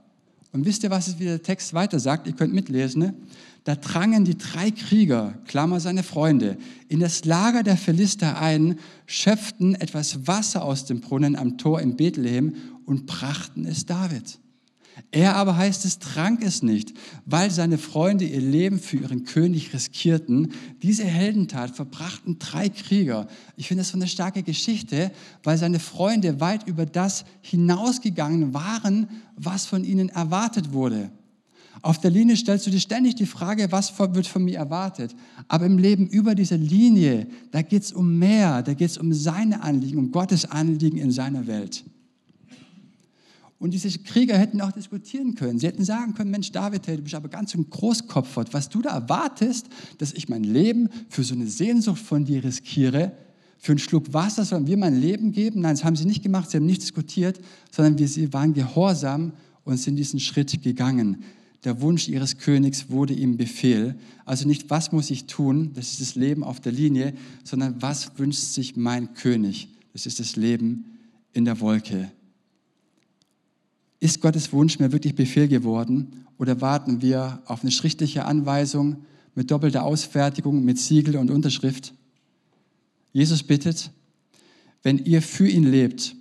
Und 0.52 0.64
wisst 0.64 0.84
ihr, 0.84 0.90
was 0.90 1.08
es 1.08 1.18
wie 1.18 1.24
der 1.24 1.42
Text 1.42 1.74
weiter 1.74 1.98
sagt? 1.98 2.28
Ihr 2.28 2.32
könnt 2.34 2.54
mitlesen. 2.54 3.02
Ne? 3.02 3.14
Da 3.64 3.74
drangen 3.74 4.24
die 4.24 4.38
drei 4.38 4.70
Krieger, 4.70 5.34
Klammer 5.48 5.80
seine 5.80 6.04
Freunde, 6.04 6.58
in 6.88 7.00
das 7.00 7.24
Lager 7.24 7.64
der 7.64 7.76
Philister 7.76 8.40
ein, 8.40 8.78
schöpften 9.06 9.74
etwas 9.74 10.28
Wasser 10.28 10.62
aus 10.62 10.84
dem 10.84 11.00
Brunnen 11.00 11.34
am 11.34 11.58
Tor 11.58 11.80
in 11.80 11.96
Bethlehem 11.96 12.54
und 12.86 13.06
brachten 13.06 13.64
es 13.64 13.84
David. 13.84 14.38
Er 15.10 15.36
aber 15.36 15.56
heißt 15.56 15.84
es, 15.84 15.98
trank 15.98 16.42
es 16.42 16.62
nicht, 16.62 16.94
weil 17.26 17.50
seine 17.50 17.78
Freunde 17.78 18.24
ihr 18.24 18.40
Leben 18.40 18.78
für 18.78 18.96
ihren 18.96 19.24
König 19.24 19.72
riskierten. 19.74 20.52
Diese 20.82 21.04
Heldentat 21.04 21.74
verbrachten 21.76 22.38
drei 22.38 22.68
Krieger. 22.68 23.26
Ich 23.56 23.68
finde 23.68 23.82
das 23.82 23.90
so 23.90 23.98
eine 23.98 24.08
starke 24.08 24.42
Geschichte, 24.42 25.12
weil 25.42 25.58
seine 25.58 25.80
Freunde 25.80 26.40
weit 26.40 26.66
über 26.66 26.86
das 26.86 27.24
hinausgegangen 27.42 28.54
waren, 28.54 29.08
was 29.36 29.66
von 29.66 29.84
ihnen 29.84 30.08
erwartet 30.08 30.72
wurde. 30.72 31.10
Auf 31.80 31.98
der 31.98 32.10
Linie 32.10 32.36
stellst 32.36 32.66
du 32.66 32.70
dir 32.70 32.80
ständig 32.80 33.16
die 33.16 33.26
Frage, 33.26 33.72
was 33.72 33.98
wird 33.98 34.26
von 34.26 34.44
mir 34.44 34.58
erwartet. 34.58 35.14
Aber 35.48 35.66
im 35.66 35.78
Leben 35.78 36.06
über 36.06 36.34
dieser 36.34 36.58
Linie, 36.58 37.26
da 37.50 37.62
geht 37.62 37.82
es 37.82 37.92
um 37.92 38.18
mehr, 38.18 38.62
da 38.62 38.74
geht 38.74 38.90
es 38.90 38.98
um 38.98 39.12
seine 39.12 39.62
Anliegen, 39.62 39.98
um 39.98 40.12
Gottes 40.12 40.44
Anliegen 40.44 40.98
in 40.98 41.10
seiner 41.10 41.46
Welt. 41.46 41.84
Und 43.62 43.70
diese 43.70 43.96
Krieger 43.96 44.36
hätten 44.36 44.60
auch 44.60 44.72
diskutieren 44.72 45.36
können. 45.36 45.60
Sie 45.60 45.68
hätten 45.68 45.84
sagen 45.84 46.14
können, 46.14 46.32
Mensch, 46.32 46.50
David, 46.50 46.84
du 46.88 46.98
bist 46.98 47.14
aber 47.14 47.28
ganz 47.28 47.54
ein 47.54 47.70
Großkopfert. 47.70 48.52
Was 48.52 48.68
du 48.68 48.82
da 48.82 48.90
erwartest, 48.90 49.68
dass 49.98 50.12
ich 50.14 50.28
mein 50.28 50.42
Leben 50.42 50.88
für 51.08 51.22
so 51.22 51.36
eine 51.36 51.46
Sehnsucht 51.46 52.02
von 52.02 52.24
dir 52.24 52.42
riskiere, 52.42 53.12
für 53.58 53.70
einen 53.70 53.78
Schluck 53.78 54.12
Wasser 54.12 54.44
sollen 54.44 54.66
wir 54.66 54.76
mein 54.76 55.00
Leben 55.00 55.30
geben? 55.30 55.60
Nein, 55.60 55.76
das 55.76 55.84
haben 55.84 55.94
sie 55.94 56.06
nicht 56.06 56.24
gemacht, 56.24 56.50
sie 56.50 56.56
haben 56.56 56.66
nicht 56.66 56.82
diskutiert, 56.82 57.38
sondern 57.70 57.96
wir, 57.98 58.08
sie 58.08 58.32
waren 58.32 58.52
gehorsam 58.52 59.30
und 59.62 59.76
sind 59.76 59.94
diesen 59.94 60.18
Schritt 60.18 60.60
gegangen. 60.60 61.22
Der 61.62 61.80
Wunsch 61.80 62.08
ihres 62.08 62.38
Königs 62.38 62.90
wurde 62.90 63.14
ihm 63.14 63.36
Befehl. 63.36 63.94
Also 64.24 64.48
nicht, 64.48 64.70
was 64.70 64.90
muss 64.90 65.08
ich 65.08 65.26
tun, 65.26 65.70
das 65.74 65.92
ist 65.92 66.00
das 66.00 66.14
Leben 66.16 66.42
auf 66.42 66.58
der 66.58 66.72
Linie, 66.72 67.14
sondern 67.44 67.80
was 67.80 68.10
wünscht 68.18 68.40
sich 68.40 68.74
mein 68.74 69.14
König? 69.14 69.68
Das 69.92 70.04
ist 70.04 70.18
das 70.18 70.34
Leben 70.34 70.98
in 71.32 71.44
der 71.44 71.60
Wolke. 71.60 72.10
Ist 74.02 74.20
Gottes 74.20 74.52
Wunsch 74.52 74.80
mir 74.80 74.90
wirklich 74.90 75.14
Befehl 75.14 75.46
geworden 75.46 76.26
oder 76.36 76.60
warten 76.60 77.02
wir 77.02 77.40
auf 77.46 77.62
eine 77.62 77.70
schriftliche 77.70 78.24
Anweisung 78.24 79.04
mit 79.36 79.52
doppelter 79.52 79.84
Ausfertigung, 79.84 80.64
mit 80.64 80.76
Siegel 80.76 81.16
und 81.16 81.30
Unterschrift? 81.30 81.94
Jesus 83.12 83.44
bittet, 83.44 83.92
wenn 84.82 84.98
ihr 84.98 85.22
für 85.22 85.46
ihn 85.46 85.62
lebt 85.62 86.16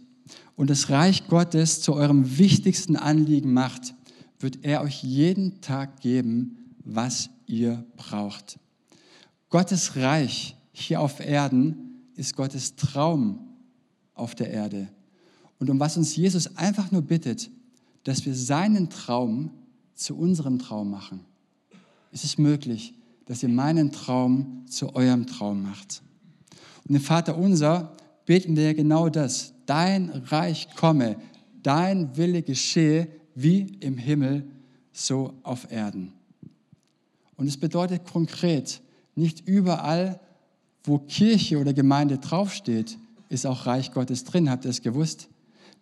und 0.55 0.69
das 0.69 0.91
Reich 0.91 1.27
Gottes 1.27 1.81
zu 1.81 1.95
eurem 1.95 2.37
wichtigsten 2.37 2.97
Anliegen 2.97 3.51
macht, 3.51 3.95
wird 4.39 4.59
er 4.61 4.83
euch 4.83 5.01
jeden 5.01 5.59
Tag 5.61 6.01
geben, 6.01 6.75
was 6.85 7.31
ihr 7.47 7.83
braucht. 7.97 8.59
Gottes 9.49 9.95
Reich 9.95 10.55
hier 10.71 11.01
auf 11.01 11.19
Erden 11.19 12.03
ist 12.15 12.35
Gottes 12.35 12.75
Traum 12.75 13.39
auf 14.13 14.35
der 14.35 14.51
Erde. 14.51 14.87
Und 15.57 15.71
um 15.71 15.79
was 15.79 15.97
uns 15.97 16.15
Jesus 16.15 16.57
einfach 16.57 16.91
nur 16.91 17.01
bittet, 17.01 17.49
dass 18.03 18.25
wir 18.25 18.35
seinen 18.35 18.89
Traum 18.89 19.51
zu 19.95 20.17
unserem 20.17 20.59
Traum 20.59 20.89
machen. 20.89 21.21
Ist 22.11 22.23
es 22.23 22.37
möglich, 22.37 22.93
dass 23.25 23.43
ihr 23.43 23.49
meinen 23.49 23.91
Traum 23.91 24.65
zu 24.67 24.95
eurem 24.95 25.27
Traum 25.27 25.63
macht? 25.63 26.01
Und 26.87 26.95
im 26.95 27.01
Vater 27.01 27.37
unser 27.37 27.95
beten 28.25 28.55
wir 28.55 28.73
genau 28.73 29.09
das. 29.09 29.53
Dein 29.65 30.09
Reich 30.09 30.67
komme, 30.75 31.17
dein 31.63 32.17
Wille 32.17 32.41
geschehe, 32.41 33.07
wie 33.35 33.77
im 33.79 33.97
Himmel, 33.97 34.45
so 34.91 35.33
auf 35.43 35.71
Erden. 35.71 36.13
Und 37.37 37.47
es 37.47 37.57
bedeutet 37.57 38.05
konkret, 38.05 38.81
nicht 39.15 39.47
überall, 39.47 40.19
wo 40.83 40.97
Kirche 40.99 41.59
oder 41.59 41.73
Gemeinde 41.73 42.17
draufsteht, 42.17 42.97
ist 43.29 43.45
auch 43.45 43.65
Reich 43.65 43.91
Gottes 43.91 44.23
drin. 44.23 44.49
Habt 44.49 44.65
ihr 44.65 44.71
es 44.71 44.81
gewusst? 44.81 45.29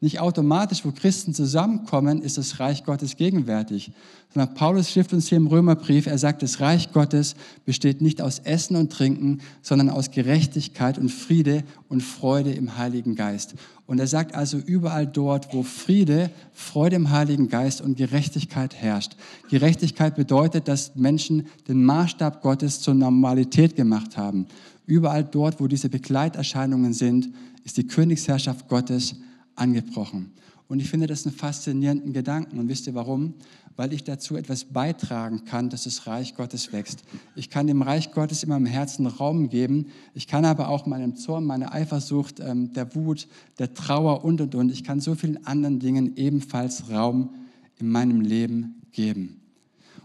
Nicht 0.01 0.21
automatisch, 0.21 0.85
wo 0.85 0.91
Christen 0.91 1.33
zusammenkommen, 1.33 2.21
ist 2.21 2.37
das 2.37 2.61
Reich 2.61 2.85
Gottes 2.85 3.17
gegenwärtig. 3.17 3.91
Sondern 4.33 4.53
Paulus 4.53 4.89
schrift 4.89 5.11
uns 5.11 5.27
hier 5.27 5.37
im 5.37 5.47
Römerbrief, 5.47 6.05
er 6.05 6.17
sagt, 6.17 6.41
das 6.41 6.61
Reich 6.61 6.93
Gottes 6.93 7.35
besteht 7.65 7.99
nicht 7.99 8.21
aus 8.21 8.39
Essen 8.39 8.77
und 8.77 8.93
Trinken, 8.93 9.41
sondern 9.61 9.89
aus 9.89 10.11
Gerechtigkeit 10.11 10.97
und 10.97 11.09
Friede 11.09 11.65
und 11.89 12.01
Freude 12.01 12.53
im 12.53 12.77
Heiligen 12.77 13.15
Geist. 13.15 13.55
Und 13.87 13.99
er 13.99 14.07
sagt 14.07 14.35
also 14.35 14.57
überall 14.57 15.05
dort, 15.05 15.53
wo 15.53 15.63
Friede, 15.63 16.29
Freude 16.53 16.95
im 16.95 17.09
Heiligen 17.09 17.49
Geist 17.49 17.81
und 17.81 17.97
Gerechtigkeit 17.97 18.75
herrscht. 18.75 19.17
Gerechtigkeit 19.49 20.15
bedeutet, 20.15 20.69
dass 20.69 20.95
Menschen 20.95 21.47
den 21.67 21.83
Maßstab 21.83 22.41
Gottes 22.41 22.79
zur 22.79 22.93
Normalität 22.93 23.75
gemacht 23.75 24.15
haben. 24.15 24.45
Überall 24.85 25.25
dort, 25.25 25.59
wo 25.59 25.67
diese 25.67 25.89
Begleiterscheinungen 25.89 26.93
sind, 26.93 27.29
ist 27.65 27.75
die 27.75 27.87
Königsherrschaft 27.87 28.69
Gottes 28.69 29.15
angebrochen. 29.59 30.31
Und 30.69 30.79
ich 30.79 30.89
finde 30.89 31.07
das 31.07 31.25
einen 31.25 31.35
faszinierenden 31.35 32.13
Gedanken. 32.13 32.59
Und 32.59 32.69
wisst 32.69 32.85
ihr 32.85 32.93
warum? 32.93 33.33
Weil 33.75 33.91
ich 33.91 34.03
dazu 34.03 34.37
etwas 34.37 34.65
beitragen 34.65 35.43
kann, 35.43 35.69
dass 35.69 35.85
das 35.85 36.05
Reich 36.05 36.35
Gottes 36.35 36.71
wächst. 36.71 37.03
Ich 37.35 37.49
kann 37.49 37.65
dem 37.65 37.81
Reich 37.81 38.11
Gottes 38.11 38.43
in 38.43 38.49
meinem 38.49 38.67
Herzen 38.67 39.07
Raum 39.07 39.49
geben. 39.49 39.87
Ich 40.13 40.27
kann 40.27 40.45
aber 40.45 40.69
auch 40.69 40.85
meinem 40.85 41.15
Zorn, 41.15 41.43
meiner 41.43 41.73
Eifersucht, 41.73 42.39
ähm, 42.39 42.71
der 42.73 42.93
Wut, 42.93 43.27
der 43.57 43.73
Trauer 43.73 44.23
und, 44.23 44.41
und, 44.41 44.53
und. 44.53 44.71
Ich 44.71 44.83
kann 44.83 45.01
so 45.01 45.15
vielen 45.15 45.43
anderen 45.47 45.79
Dingen 45.79 46.15
ebenfalls 46.17 46.91
Raum 46.91 47.33
in 47.79 47.89
meinem 47.89 48.21
Leben 48.21 48.81
geben. 48.91 49.41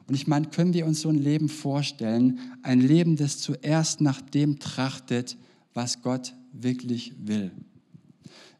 Und 0.06 0.14
ich 0.14 0.26
meine, 0.26 0.46
können 0.46 0.72
wir 0.72 0.86
uns 0.86 1.02
so 1.02 1.10
ein 1.10 1.18
Leben 1.18 1.50
vorstellen? 1.50 2.38
Ein 2.62 2.80
Leben, 2.80 3.16
das 3.16 3.38
zuerst 3.38 4.00
nach 4.00 4.22
dem 4.22 4.58
trachtet, 4.58 5.36
was 5.74 6.00
Gott 6.00 6.34
wirklich 6.52 7.14
will. 7.18 7.50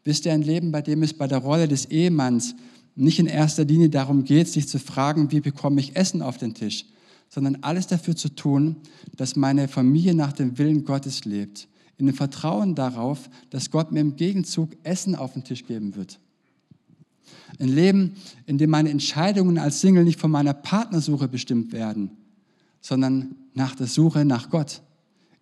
Wisst 0.05 0.25
ihr, 0.27 0.33
ein 0.33 0.43
Leben, 0.43 0.71
bei 0.71 0.83
dem 0.83 1.01
es 1.01 1.13
bei 1.13 1.27
der 1.27 1.39
Rolle 1.39 1.67
des 1.67 1.85
Ehemanns 1.85 2.55
nicht 2.95 3.19
in 3.19 3.25
erster 3.25 3.65
Linie 3.65 3.89
darum 3.89 4.23
geht, 4.23 4.47
sich 4.47 4.67
zu 4.69 4.79
fragen, 4.79 5.31
wie 5.31 5.41
bekomme 5.41 5.81
ich 5.81 5.95
Essen 5.95 6.21
auf 6.21 6.37
den 6.37 6.53
Tisch, 6.53 6.85
sondern 7.27 7.57
alles 7.61 7.87
dafür 7.87 8.15
zu 8.15 8.29
tun, 8.29 8.77
dass 9.17 9.35
meine 9.35 9.67
Familie 9.67 10.13
nach 10.13 10.31
dem 10.31 10.57
Willen 10.59 10.85
Gottes 10.85 11.25
lebt, 11.25 11.67
in 11.97 12.05
dem 12.05 12.15
Vertrauen 12.15 12.75
darauf, 12.75 13.29
dass 13.49 13.71
Gott 13.71 13.91
mir 13.91 13.99
im 13.99 14.15
Gegenzug 14.15 14.71
Essen 14.83 15.15
auf 15.15 15.33
den 15.33 15.43
Tisch 15.43 15.65
geben 15.65 15.95
wird. 15.95 16.19
Ein 17.57 17.69
Leben, 17.69 18.13
in 18.45 18.59
dem 18.59 18.69
meine 18.69 18.91
Entscheidungen 18.91 19.57
als 19.57 19.81
Single 19.81 20.03
nicht 20.03 20.19
von 20.19 20.29
meiner 20.31 20.53
Partnersuche 20.53 21.27
bestimmt 21.27 21.73
werden, 21.73 22.11
sondern 22.79 23.35
nach 23.55 23.75
der 23.75 23.87
Suche 23.87 24.23
nach 24.23 24.49
Gott 24.51 24.83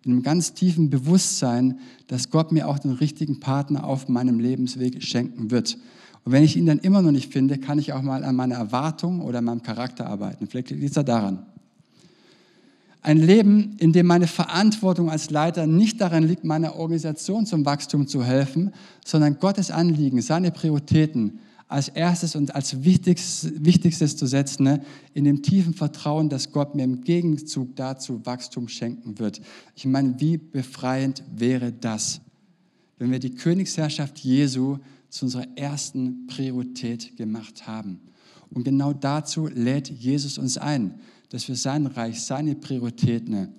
einem 0.06 0.22
ganz 0.22 0.54
tiefen 0.54 0.90
Bewusstsein, 0.90 1.78
dass 2.06 2.30
Gott 2.30 2.52
mir 2.52 2.68
auch 2.68 2.78
den 2.78 2.92
richtigen 2.92 3.40
Partner 3.40 3.84
auf 3.84 4.08
meinem 4.08 4.38
Lebensweg 4.38 5.02
schenken 5.02 5.50
wird. 5.50 5.78
Und 6.24 6.32
wenn 6.32 6.42
ich 6.42 6.56
ihn 6.56 6.66
dann 6.66 6.78
immer 6.78 7.02
noch 7.02 7.12
nicht 7.12 7.32
finde, 7.32 7.58
kann 7.58 7.78
ich 7.78 7.92
auch 7.92 8.02
mal 8.02 8.24
an 8.24 8.36
meiner 8.36 8.56
Erwartung 8.56 9.20
oder 9.20 9.40
meinem 9.42 9.62
Charakter 9.62 10.06
arbeiten. 10.06 10.46
Vielleicht 10.46 10.70
liegt 10.70 10.84
es 10.84 10.92
da 10.92 11.02
daran. 11.02 11.46
Ein 13.02 13.18
Leben, 13.18 13.76
in 13.78 13.92
dem 13.92 14.06
meine 14.06 14.26
Verantwortung 14.26 15.10
als 15.10 15.28
Leiter 15.28 15.66
nicht 15.66 16.00
darin 16.00 16.24
liegt, 16.24 16.44
meiner 16.44 16.76
Organisation 16.76 17.44
zum 17.44 17.66
Wachstum 17.66 18.06
zu 18.06 18.24
helfen, 18.24 18.72
sondern 19.04 19.38
Gottes 19.38 19.70
Anliegen, 19.70 20.22
seine 20.22 20.50
Prioritäten, 20.50 21.40
als 21.74 21.88
erstes 21.88 22.36
und 22.36 22.54
als 22.54 22.84
wichtigstes, 22.84 23.52
wichtigstes 23.56 24.16
zu 24.16 24.28
setzen, 24.28 24.62
ne? 24.62 24.80
in 25.12 25.24
dem 25.24 25.42
tiefen 25.42 25.74
Vertrauen, 25.74 26.28
dass 26.28 26.52
Gott 26.52 26.76
mir 26.76 26.84
im 26.84 27.00
Gegenzug 27.00 27.74
dazu 27.74 28.24
Wachstum 28.24 28.68
schenken 28.68 29.18
wird. 29.18 29.40
Ich 29.74 29.84
meine, 29.84 30.20
wie 30.20 30.36
befreiend 30.36 31.24
wäre 31.34 31.72
das, 31.72 32.20
wenn 32.98 33.10
wir 33.10 33.18
die 33.18 33.34
Königsherrschaft 33.34 34.20
Jesu 34.20 34.78
zu 35.08 35.24
unserer 35.24 35.48
ersten 35.56 36.28
Priorität 36.28 37.16
gemacht 37.16 37.66
haben. 37.66 37.98
Und 38.50 38.62
genau 38.62 38.92
dazu 38.92 39.48
lädt 39.48 39.90
Jesus 39.90 40.38
uns 40.38 40.56
ein, 40.56 41.00
dass 41.30 41.48
wir 41.48 41.56
sein 41.56 41.86
Reich, 41.86 42.22
seine 42.22 42.54
Prioritäten 42.54 43.34
ne, 43.34 43.52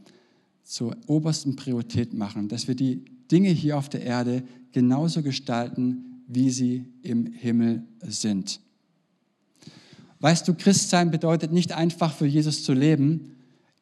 zur 0.64 0.96
obersten 1.08 1.58
Priorität 1.58 2.14
machen, 2.14 2.48
dass 2.48 2.70
wir 2.70 2.76
die 2.76 3.04
Dinge 3.30 3.50
hier 3.50 3.78
auf 3.78 3.90
der 3.90 4.04
Erde 4.04 4.44
genauso 4.72 5.22
gestalten, 5.22 6.15
wie 6.28 6.50
sie 6.50 6.86
im 7.02 7.26
Himmel 7.26 7.84
sind. 8.02 8.60
Weißt 10.20 10.48
du, 10.48 10.54
Christsein 10.54 11.12
bedeutet 11.12 11.52
nicht 11.52 11.74
einfach 11.74 12.14
für 12.14 12.26
Jesus 12.26 12.64
zu 12.64 12.74
leben, 12.74 13.32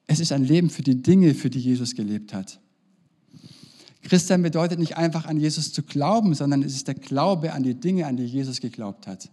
es 0.07 0.19
ist 0.19 0.31
ein 0.31 0.43
Leben 0.43 0.69
für 0.69 0.81
die 0.81 1.01
Dinge, 1.01 1.33
für 1.33 1.49
die 1.49 1.59
Jesus 1.59 1.95
gelebt 1.95 2.33
hat. 2.33 2.59
Christsein 4.01 4.41
bedeutet 4.41 4.79
nicht 4.79 4.97
einfach 4.97 5.25
an 5.25 5.39
Jesus 5.39 5.71
zu 5.71 5.81
glauben, 5.81 6.33
sondern 6.35 6.61
es 6.61 6.75
ist 6.75 6.87
der 6.87 6.95
Glaube 6.95 7.53
an 7.53 7.63
die 7.63 7.75
Dinge, 7.75 8.05
an 8.05 8.17
die 8.17 8.25
Jesus 8.25 8.59
geglaubt 8.59 9.07
hat. 9.07 9.29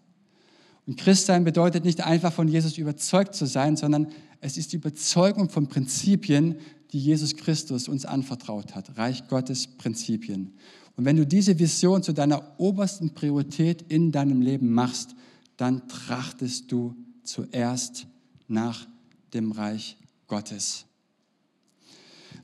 Und 0.87 0.97
Christsein 0.97 1.45
bedeutet 1.45 1.85
nicht 1.85 2.03
einfach 2.03 2.33
von 2.33 2.49
Jesus 2.49 2.79
überzeugt 2.79 3.35
zu 3.35 3.47
sein, 3.47 3.77
sondern 3.77 4.09
es 4.41 4.57
ist 4.57 4.73
die 4.73 4.77
Überzeugung 4.77 5.51
von 5.51 5.67
Prinzipien, 5.67 6.57
die 6.93 7.01
Jesus 7.01 7.37
Christus 7.37 7.89
uns 7.89 8.05
anvertraut 8.05 8.75
hat. 8.75 8.97
Reich 8.97 9.27
Gottes 9.29 9.67
Prinzipien. 9.67 10.53
Und 11.01 11.07
wenn 11.07 11.17
du 11.17 11.27
diese 11.27 11.59
Vision 11.59 12.03
zu 12.03 12.13
deiner 12.13 12.61
obersten 12.61 13.15
Priorität 13.15 13.81
in 13.91 14.13
deinem 14.13 14.43
Leben 14.43 14.71
machst, 14.71 15.15
dann 15.57 15.89
trachtest 15.89 16.71
du 16.71 16.95
zuerst 17.23 18.07
nach 18.49 18.87
dem 19.33 19.51
Reich 19.51 19.97
Gottes. 20.27 20.85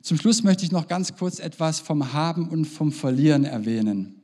Zum 0.01 0.17
Schluss 0.17 0.43
möchte 0.43 0.65
ich 0.65 0.73
noch 0.73 0.89
ganz 0.89 1.15
kurz 1.17 1.39
etwas 1.39 1.81
vom 1.81 2.15
Haben 2.15 2.49
und 2.49 2.65
vom 2.65 2.93
Verlieren 2.93 3.45
erwähnen. 3.45 4.23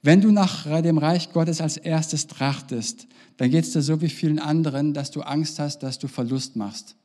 Wenn 0.00 0.22
du 0.22 0.30
nach 0.30 0.64
dem 0.80 0.96
Reich 0.96 1.34
Gottes 1.34 1.60
als 1.60 1.76
erstes 1.76 2.28
trachtest, 2.28 3.08
dann 3.36 3.50
geht 3.50 3.64
es 3.64 3.72
dir 3.72 3.82
so 3.82 4.00
wie 4.00 4.08
vielen 4.08 4.38
anderen, 4.38 4.94
dass 4.94 5.10
du 5.10 5.20
Angst 5.20 5.58
hast, 5.58 5.80
dass 5.80 5.98
du 5.98 6.08
Verlust 6.08 6.56
machst. 6.56 6.96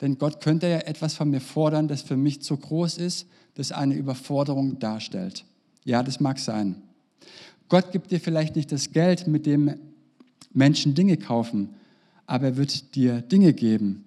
Denn 0.00 0.18
Gott 0.18 0.40
könnte 0.40 0.68
ja 0.68 0.78
etwas 0.78 1.14
von 1.14 1.30
mir 1.30 1.40
fordern, 1.40 1.88
das 1.88 2.02
für 2.02 2.16
mich 2.16 2.42
zu 2.42 2.56
groß 2.56 2.98
ist, 2.98 3.26
das 3.56 3.72
eine 3.72 3.94
Überforderung 3.94 4.78
darstellt. 4.78 5.44
Ja, 5.84 6.02
das 6.02 6.20
mag 6.20 6.38
sein. 6.38 6.82
Gott 7.68 7.90
gibt 7.90 8.12
dir 8.12 8.20
vielleicht 8.20 8.54
nicht 8.54 8.70
das 8.70 8.92
Geld, 8.92 9.26
mit 9.26 9.46
dem 9.46 9.74
Menschen 10.52 10.94
Dinge 10.94 11.16
kaufen, 11.16 11.74
aber 12.26 12.46
er 12.46 12.56
wird 12.56 12.94
dir 12.94 13.22
Dinge 13.22 13.52
geben, 13.52 14.04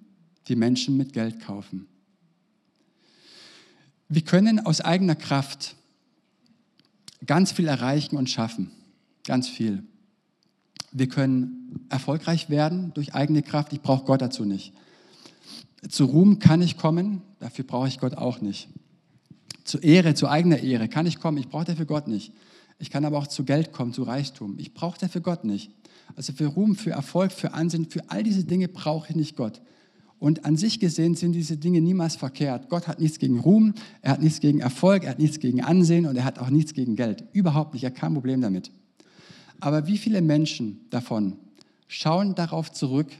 die 0.47 0.55
Menschen 0.55 0.97
mit 0.97 1.13
Geld 1.13 1.39
kaufen. 1.41 1.87
Wir 4.07 4.21
können 4.23 4.59
aus 4.59 4.81
eigener 4.81 5.15
Kraft 5.15 5.75
ganz 7.25 7.51
viel 7.51 7.67
erreichen 7.67 8.17
und 8.17 8.29
schaffen. 8.29 8.71
Ganz 9.25 9.47
viel. 9.47 9.83
Wir 10.91 11.07
können 11.07 11.85
erfolgreich 11.89 12.49
werden 12.49 12.91
durch 12.93 13.13
eigene 13.13 13.43
Kraft. 13.43 13.73
Ich 13.73 13.81
brauche 13.81 14.05
Gott 14.05 14.21
dazu 14.21 14.45
nicht. 14.45 14.73
Zu 15.87 16.05
Ruhm 16.05 16.39
kann 16.39 16.61
ich 16.61 16.77
kommen, 16.77 17.21
dafür 17.39 17.65
brauche 17.65 17.87
ich 17.87 17.99
Gott 17.99 18.15
auch 18.15 18.41
nicht. 18.41 18.69
Zu 19.69 19.77
Ehre, 19.77 20.15
zu 20.15 20.27
eigener 20.27 20.63
Ehre 20.63 20.87
kann 20.87 21.05
ich 21.05 21.19
kommen, 21.19 21.37
ich 21.37 21.47
brauche 21.47 21.65
dafür 21.65 21.85
Gott 21.85 22.07
nicht. 22.07 22.33
Ich 22.79 22.89
kann 22.89 23.05
aber 23.05 23.19
auch 23.19 23.27
zu 23.27 23.43
Geld 23.43 23.71
kommen, 23.71 23.93
zu 23.93 24.01
Reichtum. 24.01 24.55
Ich 24.57 24.73
brauche 24.73 24.97
dafür 24.97 25.21
Gott 25.21 25.43
nicht. 25.43 25.69
Also 26.15 26.33
für 26.33 26.47
Ruhm, 26.47 26.75
für 26.75 26.89
Erfolg, 26.89 27.31
für 27.31 27.53
Ansehen, 27.53 27.87
für 27.87 28.01
all 28.09 28.23
diese 28.23 28.45
Dinge 28.45 28.67
brauche 28.67 29.11
ich 29.11 29.15
nicht 29.15 29.35
Gott. 29.35 29.61
Und 30.17 30.43
an 30.43 30.57
sich 30.57 30.79
gesehen 30.79 31.13
sind 31.13 31.33
diese 31.33 31.55
Dinge 31.55 31.81
niemals 31.81 32.15
verkehrt. 32.15 32.67
Gott 32.69 32.87
hat 32.87 32.99
nichts 32.99 33.19
gegen 33.19 33.39
Ruhm, 33.39 33.75
er 34.01 34.13
hat 34.13 34.23
nichts 34.23 34.39
gegen 34.39 34.59
Erfolg, 34.59 35.03
er 35.03 35.11
hat 35.11 35.19
nichts 35.19 35.39
gegen 35.39 35.61
Ansehen 35.61 36.07
und 36.07 36.15
er 36.15 36.25
hat 36.25 36.39
auch 36.39 36.49
nichts 36.49 36.73
gegen 36.73 36.95
Geld. 36.95 37.25
Überhaupt 37.31 37.75
nicht, 37.75 37.83
er 37.83 37.91
hat 37.91 37.95
kein 37.95 38.15
Problem 38.15 38.41
damit. 38.41 38.71
Aber 39.59 39.85
wie 39.85 39.99
viele 39.99 40.23
Menschen 40.23 40.79
davon 40.89 41.35
schauen 41.87 42.33
darauf 42.33 42.71
zurück 42.71 43.11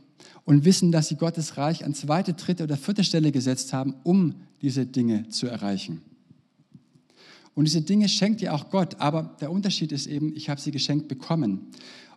und 0.45 0.65
wissen, 0.65 0.91
dass 0.91 1.09
sie 1.09 1.15
Gottes 1.15 1.57
Reich 1.57 1.85
an 1.85 1.93
zweite, 1.93 2.33
dritte 2.33 2.63
oder 2.63 2.75
vierte 2.75 3.03
Stelle 3.03 3.31
gesetzt 3.31 3.71
haben, 3.71 3.93
um 4.01 4.33
diese 4.63 4.87
Dinge 4.87 5.29
zu 5.29 5.45
erreichen? 5.45 6.08
Und 7.59 7.65
diese 7.65 7.81
Dinge 7.81 8.07
schenkt 8.07 8.39
dir 8.39 8.53
auch 8.53 8.69
Gott, 8.69 9.01
aber 9.01 9.35
der 9.41 9.51
Unterschied 9.51 9.91
ist 9.91 10.07
eben, 10.07 10.33
ich 10.33 10.47
habe 10.47 10.61
sie 10.61 10.71
geschenkt 10.71 11.09
bekommen. 11.09 11.67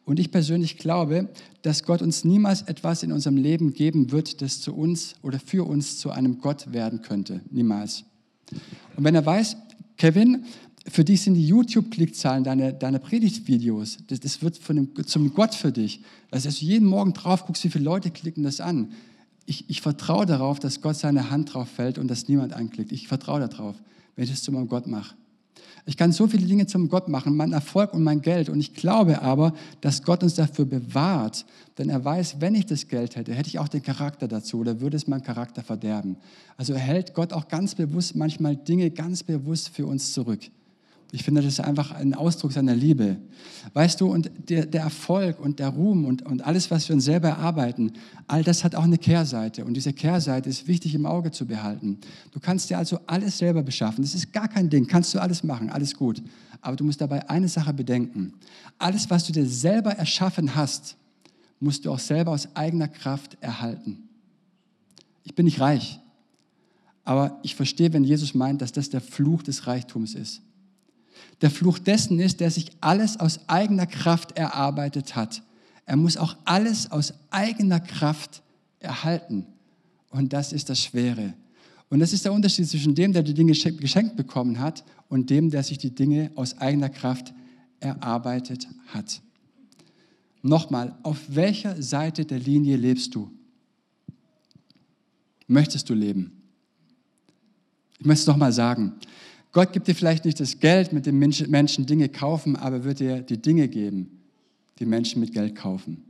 Und 0.05 0.21
ich 0.21 0.31
persönlich 0.31 0.79
glaube, 0.79 1.31
dass 1.63 1.83
Gott 1.83 2.01
uns 2.01 2.23
niemals 2.23 2.63
etwas 2.63 3.03
in 3.03 3.11
unserem 3.11 3.37
Leben 3.37 3.73
geben 3.73 4.13
wird, 4.13 4.41
das 4.41 4.61
zu 4.61 4.73
uns 4.73 5.17
oder 5.21 5.41
für 5.41 5.67
uns 5.67 5.99
zu 5.99 6.13
einem 6.13 6.39
Gott 6.39 6.73
werden 6.73 7.03
könnte. 7.03 7.41
Niemals. 7.51 8.05
Und 8.97 9.03
wenn 9.03 9.17
er 9.17 9.27
weiß, 9.27 9.57
Kevin, 9.97 10.45
für 10.87 11.03
dich 11.03 11.23
sind 11.23 11.35
die 11.35 11.49
YouTube-Klickzahlen 11.49 12.45
deine, 12.45 12.73
deine 12.73 13.01
Predigtvideos, 13.01 13.99
das, 14.07 14.21
das 14.21 14.43
wird 14.43 14.59
von 14.59 14.77
dem, 14.77 15.07
zum 15.07 15.35
Gott 15.35 15.57
für 15.57 15.73
dich. 15.73 16.03
Also, 16.31 16.51
dass 16.51 16.61
du 16.61 16.67
jeden 16.67 16.87
Morgen 16.87 17.15
drauf 17.15 17.47
guckst, 17.47 17.65
wie 17.65 17.71
viele 17.71 17.83
Leute 17.83 18.13
klicken 18.13 18.45
das 18.45 18.61
an. 18.61 18.93
Ich, 19.47 19.69
ich 19.69 19.81
vertraue 19.81 20.25
darauf, 20.25 20.61
dass 20.61 20.81
Gott 20.83 20.95
seine 20.95 21.31
Hand 21.31 21.53
drauf 21.53 21.69
fällt 21.69 21.99
und 21.99 22.07
dass 22.07 22.29
niemand 22.29 22.53
anklickt. 22.53 22.93
Ich 22.93 23.09
vertraue 23.09 23.41
darauf, 23.41 23.75
wenn 24.15 24.23
ich 24.23 24.31
das 24.31 24.45
zu 24.45 24.53
meinem 24.53 24.69
Gott 24.69 24.87
mache. 24.87 25.17
Ich 25.85 25.97
kann 25.97 26.13
so 26.13 26.29
viele 26.29 26.47
Dinge 26.47 26.67
zum 26.67 26.89
Gott 26.89 27.09
machen, 27.09 27.37
mein 27.37 27.53
Erfolg 27.53 27.93
und 27.93 28.05
mein 28.05 28.23
Geld. 28.23 28.49
Und 28.49 28.61
ich 28.61 28.75
glaube 28.75 29.21
aber, 29.21 29.53
dass 29.81 30.05
Gott 30.05 30.23
uns 30.23 30.35
dafür 30.35 30.65
bewahrt. 30.65 31.45
Denn 31.77 31.89
er 31.89 32.05
weiß, 32.05 32.37
wenn 32.41 32.55
ich 32.55 32.67
das 32.67 32.87
Geld 32.87 33.17
hätte, 33.17 33.35
hätte 33.35 33.49
ich 33.49 33.59
auch 33.59 33.69
den 33.69 33.83
Charakter 33.83 34.29
dazu 34.29 34.59
oder 34.59 34.81
würde 34.81 34.97
es 34.97 35.09
meinen 35.09 35.25
Charakter 35.25 35.63
verderben. 35.63 36.17
Also 36.57 36.75
hält 36.75 37.15
Gott 37.15 37.33
auch 37.33 37.49
ganz 37.49 37.75
bewusst 37.75 38.15
manchmal 38.15 38.57
Dinge 38.57 38.91
ganz 38.91 39.25
bewusst 39.25 39.71
für 39.71 39.87
uns 39.87 40.13
zurück. 40.13 40.41
Ich 41.15 41.25
finde, 41.25 41.43
das 41.43 41.53
ist 41.53 41.61
einfach 41.61 41.93
ein 41.93 42.15
Ausdruck 42.15 42.53
seiner 42.53 42.75
Liebe. 42.75 43.19
Weißt 43.75 44.01
du, 44.01 44.11
und 44.11 44.31
der, 44.49 44.65
der, 44.65 44.81
Erfolg 44.81 45.39
und 45.39 45.59
der 45.59 45.69
Ruhm 45.69 46.07
und, 46.07 46.23
und 46.23 46.43
alles, 46.43 46.71
was 46.71 46.89
wir 46.89 46.95
uns 46.95 47.05
selber 47.05 47.29
erarbeiten, 47.29 47.93
all 48.27 48.43
das 48.43 48.65
hat 48.65 48.75
auch 48.75 48.85
eine 48.85 48.97
Kehrseite. 48.97 49.67
Und 49.67 49.75
diese 49.75 49.93
Kehrseite 49.93 50.49
ist 50.49 50.67
wichtig 50.67 50.95
im 50.95 51.05
Auge 51.05 51.31
zu 51.31 51.47
behalten. 51.47 51.99
Du 52.31 52.41
kannst 52.41 52.71
dir 52.71 52.79
also 52.79 52.99
alles 53.07 53.37
selber 53.37 53.63
beschaffen. 53.63 54.03
Das 54.03 54.15
ist 54.15 54.33
gar 54.33 54.49
kein 54.49 54.71
Ding. 54.71 54.87
Kannst 54.87 55.13
du 55.13 55.19
alles 55.19 55.45
machen, 55.45 55.69
alles 55.69 55.95
gut. 55.95 56.23
Aber 56.63 56.77
du 56.77 56.85
musst 56.85 57.03
dabei 57.03 57.29
eine 57.29 57.49
Sache 57.49 57.75
bedenken. 57.75 58.33
Alles, 58.79 59.11
was 59.11 59.27
du 59.27 59.35
dir 59.35 59.47
selber 59.47 59.93
erschaffen 59.93 60.55
hast, 60.55 60.97
musst 61.61 61.85
du 61.85 61.93
auch 61.93 61.99
selber 61.99 62.31
aus 62.31 62.49
eigener 62.57 62.89
Kraft 62.89 63.37
erhalten. 63.43 64.09
Ich 65.25 65.35
bin 65.35 65.45
nicht 65.45 65.61
reich. 65.61 66.01
Aber 67.05 67.39
ich 67.43 67.55
verstehe, 67.55 67.93
wenn 67.93 68.03
Jesus 68.03 68.33
meint, 68.33 68.63
dass 68.63 68.73
das 68.73 68.89
der 68.89 69.03
Fluch 69.03 69.43
des 69.43 69.67
Reichtums 69.67 70.15
ist. 70.15 70.41
Der 71.41 71.51
Fluch 71.51 71.79
dessen 71.79 72.21
ist, 72.21 72.41
der 72.41 72.51
sich 72.51 72.71
alles 72.81 73.19
aus 73.19 73.49
eigener 73.49 73.87
Kraft 73.87 74.37
erarbeitet 74.37 75.17
hat. 75.17 75.43
Er 75.87 75.97
muss 75.97 76.17
auch 76.17 76.37
alles 76.45 76.91
aus 76.91 77.15
eigener 77.31 77.81
Kraft 77.81 78.43
erhalten. 78.79 79.47
Und 80.11 80.33
das 80.33 80.53
ist 80.53 80.69
das 80.69 80.81
Schwere. 80.81 81.35
Und 81.89 82.01
das 82.01 82.13
ist 82.13 82.25
der 82.25 82.33
Unterschied 82.33 82.69
zwischen 82.69 82.95
dem, 82.95 83.13
der 83.13 83.23
die 83.23 83.35
Dinge 83.35 83.53
geschenkt 83.53 84.17
bekommen 84.17 84.59
hat, 84.59 84.85
und 85.13 85.29
dem, 85.29 85.51
der 85.51 85.63
sich 85.63 85.77
die 85.77 85.95
Dinge 85.95 86.31
aus 86.37 86.57
eigener 86.57 86.89
Kraft 86.89 87.35
erarbeitet 87.81 88.67
hat. 88.87 89.21
Nochmal, 90.41 90.97
auf 91.03 91.19
welcher 91.29 91.83
Seite 91.83 92.25
der 92.25 92.39
Linie 92.39 92.77
lebst 92.77 93.15
du? 93.15 93.31
Möchtest 95.47 95.91
du 95.91 95.95
leben? 95.95 96.33
Ich 97.99 98.07
möchte 98.07 98.23
es 98.23 98.27
nochmal 98.27 98.55
sagen. 98.55 98.95
Gott 99.53 99.73
gibt 99.73 99.87
dir 99.87 99.95
vielleicht 99.95 100.25
nicht 100.25 100.41
das 100.41 100.61
Geld, 100.61 100.93
mit 100.93 101.05
dem 101.05 101.19
Menschen 101.19 101.87
Dinge 101.87 102.09
kaufen, 102.09 102.57
aber 102.57 102.85
wird 102.85 103.01
dir 103.01 103.21
die 103.21 103.41
Dinge 103.41 103.69
geben, 103.69 104.23
die 104.79 104.87
Menschen 104.87 105.21
mit 105.21 105.33
Geld 105.33 105.55
kaufen. 105.55 106.03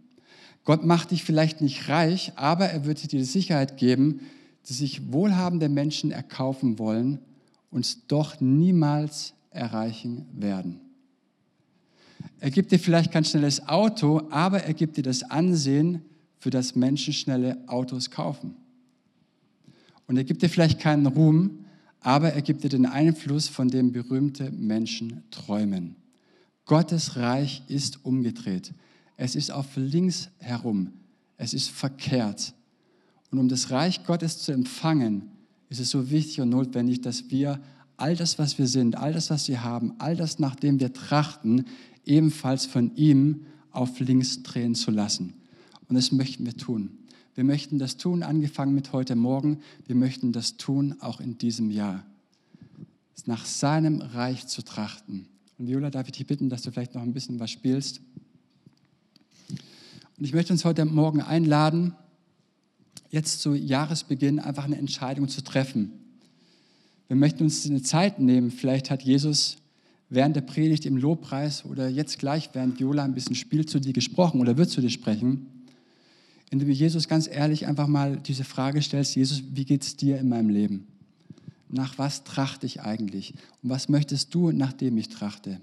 Gott 0.65 0.85
macht 0.85 1.11
dich 1.11 1.25
vielleicht 1.25 1.61
nicht 1.61 1.89
reich, 1.89 2.33
aber 2.37 2.67
er 2.67 2.85
wird 2.85 3.03
dir 3.03 3.09
die 3.09 3.25
Sicherheit 3.25 3.77
geben, 3.77 4.21
dass 4.67 4.79
sich 4.79 5.13
wohlhabende 5.13 5.69
Menschen 5.69 6.13
erkaufen 6.13 6.79
wollen 6.79 7.19
und 7.71 8.13
doch 8.13 8.41
niemals 8.41 9.35
erreichen 9.51 10.27
werden. 10.33 10.79
Er 12.39 12.51
gibt 12.51 12.71
dir 12.71 12.79
vielleicht 12.79 13.11
kein 13.11 13.25
schnelles 13.25 13.69
Auto, 13.69 14.23
aber 14.31 14.63
er 14.63 14.75
gibt 14.75 14.97
dir 14.97 15.03
das 15.03 15.25
Ansehen, 15.25 16.03
für 16.39 16.51
das 16.51 16.75
Menschen 16.75 17.13
schnelle 17.13 17.57
Autos 17.69 18.11
kaufen. 18.11 18.57
Und 20.09 20.17
er 20.17 20.25
gibt 20.25 20.43
dir 20.43 20.49
vielleicht 20.49 20.81
keinen 20.81 21.07
Ruhm, 21.07 21.62
aber 22.03 22.33
er 22.33 22.43
gibt 22.43 22.65
dir 22.65 22.69
den 22.69 22.87
Einfluss, 22.87 23.49
von 23.49 23.69
dem 23.69 23.93
berühmte 23.93 24.51
Menschen 24.51 25.23
träumen. 25.31 25.97
Gottes 26.65 27.17
Reich 27.17 27.63
ist 27.69 28.05
umgedreht. 28.05 28.73
Es 29.17 29.37
ist 29.37 29.51
auf 29.51 29.77
links 29.77 30.29
herum. 30.39 30.93
Es 31.37 31.55
ist 31.55 31.71
verkehrt. 31.71 32.55
Und 33.31 33.39
um 33.39 33.49
das 33.49 33.71
Reich 33.71 34.05
Gottes 34.05 34.39
zu 34.39 34.53
empfangen, 34.53 35.31
ist 35.69 35.81
es 35.81 35.91
so 35.91 36.11
wichtig 36.11 36.41
und 36.41 36.51
notwendig, 36.51 37.01
dass 37.01 37.31
wir 37.31 37.61
all 37.97 38.17
das, 38.17 38.39
was 38.39 38.59
wir 38.59 38.67
sind, 38.67 38.97
all 38.97 39.13
das, 39.13 39.31
was 39.31 39.49
wir 39.49 39.63
haben, 39.63 39.95
all 39.99 40.17
das, 40.17 40.39
nach 40.39 40.57
dem 40.57 40.81
wir 40.81 40.93
trachten, 40.93 41.65
ebenfalls 42.05 42.67
von 42.67 42.95
ihm 42.97 43.47
auf 43.71 44.01
links 44.01 44.43
drehen 44.43 44.75
zu 44.75 44.91
lassen. 44.91 45.35
Und 45.89 45.97
das 45.97 46.13
möchten 46.13 46.45
wir 46.45 46.57
tun. 46.57 46.99
Wir 47.35 47.45
möchten 47.45 47.79
das 47.79 47.97
tun, 47.97 48.23
angefangen 48.23 48.75
mit 48.75 48.93
heute 48.93 49.17
Morgen. 49.17 49.61
Wir 49.87 49.97
möchten 49.97 50.33
das 50.33 50.59
tun, 50.59 50.97
auch 51.01 51.19
in 51.19 51.39
diesem 51.39 51.71
Jahr. 51.71 52.05
Nach 53.25 53.47
seinem 53.47 54.01
Reich 54.01 54.49
zu 54.49 54.63
trachten. 54.63 55.27
Und 55.57 55.69
Viola, 55.69 55.91
darf 55.91 56.07
ich 56.07 56.13
dich 56.13 56.27
bitten, 56.27 56.51
dass 56.51 56.63
du 56.63 56.73
vielleicht 56.73 56.95
noch 56.95 57.03
ein 57.03 57.15
bisschen 57.15 57.39
was 57.39 57.51
spielst? 57.51 58.01
Und 60.19 60.25
ich 60.25 60.35
möchte 60.35 60.53
uns 60.53 60.65
heute 60.65 60.85
Morgen 60.85 61.23
einladen, 61.23 61.95
jetzt 63.11 63.41
zu 63.41 63.55
Jahresbeginn 63.55 64.41
einfach 64.41 64.65
eine 64.65 64.77
Entscheidung 64.77 65.29
zu 65.29 65.43
treffen. 65.43 65.93
Wir 67.07 67.17
möchten 67.17 67.45
uns 67.45 67.65
eine 67.65 67.83
Zeit 67.83 68.19
nehmen. 68.19 68.51
Vielleicht 68.51 68.91
hat 68.91 69.03
Jesus 69.03 69.57
während 70.09 70.37
der 70.37 70.43
Predigt 70.43 70.85
im 70.85 70.97
Lobpreis 70.97 71.65
oder 71.65 71.89
jetzt 71.89 72.19
gleich, 72.19 72.51
während 72.53 72.79
Viola 72.81 73.05
ein 73.05 73.15
bisschen 73.15 73.37
spielt, 73.37 73.71
zu 73.71 73.81
dir 73.81 73.93
gesprochen 73.93 74.41
oder 74.41 74.59
wird 74.59 74.69
zu 74.69 74.81
dir 74.81 74.91
sprechen 74.91 75.47
indem 76.53 76.69
du 76.69 76.75
Jesus 76.75 77.09
ganz 77.09 77.27
ehrlich 77.27 77.67
einfach 77.67 77.87
mal 77.87 78.19
diese 78.19 78.45
Frage 78.45 78.83
stellst, 78.83 79.17
Jesus, 79.17 79.43
wie 79.55 79.65
geht 79.65 79.83
es 79.83 79.97
dir 79.97 80.19
in 80.19 80.29
meinem 80.29 80.51
Leben? 80.51 80.87
Nach 81.71 81.97
was 81.97 82.25
trachte 82.25 82.67
ich 82.67 82.83
eigentlich? 82.83 83.33
Und 83.63 83.71
was 83.71 83.89
möchtest 83.89 84.35
du, 84.35 84.53
nachdem 84.53 84.99
ich 84.99 85.09
trachte? 85.09 85.63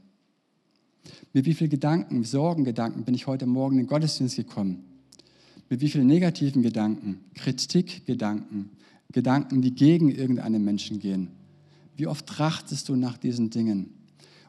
Mit 1.32 1.46
wie 1.46 1.54
vielen 1.54 1.70
Gedanken, 1.70 2.24
Sorgengedanken 2.24 3.04
bin 3.04 3.14
ich 3.14 3.28
heute 3.28 3.46
Morgen 3.46 3.76
in 3.76 3.84
den 3.84 3.88
Gottesdienst 3.88 4.36
gekommen? 4.36 4.84
Mit 5.70 5.80
wie 5.80 5.90
vielen 5.90 6.08
negativen 6.08 6.64
Gedanken, 6.64 7.20
Kritikgedanken, 7.36 8.72
Gedanken, 9.12 9.62
die 9.62 9.76
gegen 9.76 10.10
irgendeinen 10.10 10.66
Menschen 10.66 10.98
gehen? 10.98 11.28
Wie 11.98 12.08
oft 12.08 12.26
trachtest 12.26 12.90
du 12.90 12.96
nach 12.96 13.18
diesen 13.20 13.52
Dingen? 13.52 13.92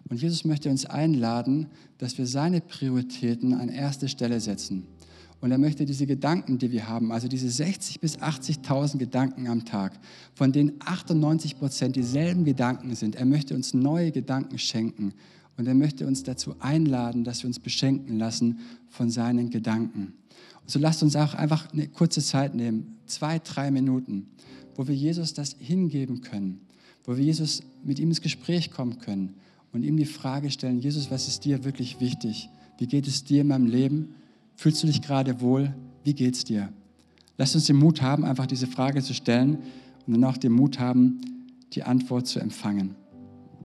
Und 0.08 0.22
Jesus 0.22 0.46
möchte 0.46 0.70
uns 0.70 0.86
einladen, 0.86 1.66
dass 1.98 2.16
wir 2.16 2.26
seine 2.26 2.62
Prioritäten 2.62 3.52
an 3.52 3.68
erste 3.68 4.08
Stelle 4.08 4.40
setzen. 4.40 4.86
Und 5.40 5.50
er 5.50 5.58
möchte 5.58 5.86
diese 5.86 6.06
Gedanken, 6.06 6.58
die 6.58 6.70
wir 6.70 6.86
haben, 6.86 7.12
also 7.12 7.26
diese 7.26 7.48
60.000 7.48 8.00
bis 8.00 8.18
80.000 8.18 8.98
Gedanken 8.98 9.48
am 9.48 9.64
Tag, 9.64 9.98
von 10.34 10.52
denen 10.52 10.74
98 10.80 11.58
Prozent 11.58 11.96
dieselben 11.96 12.44
Gedanken 12.44 12.94
sind, 12.94 13.16
er 13.16 13.24
möchte 13.24 13.54
uns 13.54 13.72
neue 13.72 14.12
Gedanken 14.12 14.58
schenken. 14.58 15.14
Und 15.56 15.66
er 15.66 15.74
möchte 15.74 16.06
uns 16.06 16.22
dazu 16.22 16.54
einladen, 16.58 17.24
dass 17.24 17.42
wir 17.42 17.48
uns 17.48 17.58
beschenken 17.58 18.18
lassen 18.18 18.60
von 18.88 19.10
seinen 19.10 19.50
Gedanken. 19.50 20.14
Und 20.62 20.70
so 20.70 20.78
lasst 20.78 21.02
uns 21.02 21.16
auch 21.16 21.34
einfach 21.34 21.72
eine 21.72 21.88
kurze 21.88 22.22
Zeit 22.22 22.54
nehmen, 22.54 22.96
zwei, 23.06 23.38
drei 23.38 23.70
Minuten, 23.70 24.26
wo 24.74 24.88
wir 24.88 24.94
Jesus 24.94 25.34
das 25.34 25.56
hingeben 25.58 26.20
können, 26.20 26.60
wo 27.04 27.16
wir 27.16 27.24
Jesus 27.24 27.62
mit 27.84 27.98
ihm 27.98 28.08
ins 28.08 28.20
Gespräch 28.20 28.70
kommen 28.70 28.98
können 28.98 29.34
und 29.72 29.82
ihm 29.82 29.96
die 29.96 30.06
Frage 30.06 30.50
stellen, 30.50 30.80
Jesus, 30.80 31.10
was 31.10 31.28
ist 31.28 31.44
dir 31.44 31.64
wirklich 31.64 32.00
wichtig? 32.00 32.48
Wie 32.78 32.86
geht 32.86 33.06
es 33.06 33.24
dir 33.24 33.42
in 33.42 33.48
meinem 33.48 33.66
Leben? 33.66 34.14
Fühlst 34.60 34.82
du 34.82 34.88
dich 34.88 35.00
gerade 35.00 35.40
wohl? 35.40 35.72
Wie 36.04 36.12
geht's 36.12 36.44
dir? 36.44 36.70
Lass 37.38 37.54
uns 37.54 37.64
den 37.64 37.76
Mut 37.76 38.02
haben, 38.02 38.26
einfach 38.26 38.44
diese 38.44 38.66
Frage 38.66 39.00
zu 39.00 39.14
stellen 39.14 39.56
und 40.06 40.12
dann 40.12 40.24
auch 40.24 40.36
den 40.36 40.52
Mut 40.52 40.78
haben, 40.78 41.18
die 41.72 41.82
Antwort 41.82 42.26
zu 42.26 42.40
empfangen. 42.40 42.94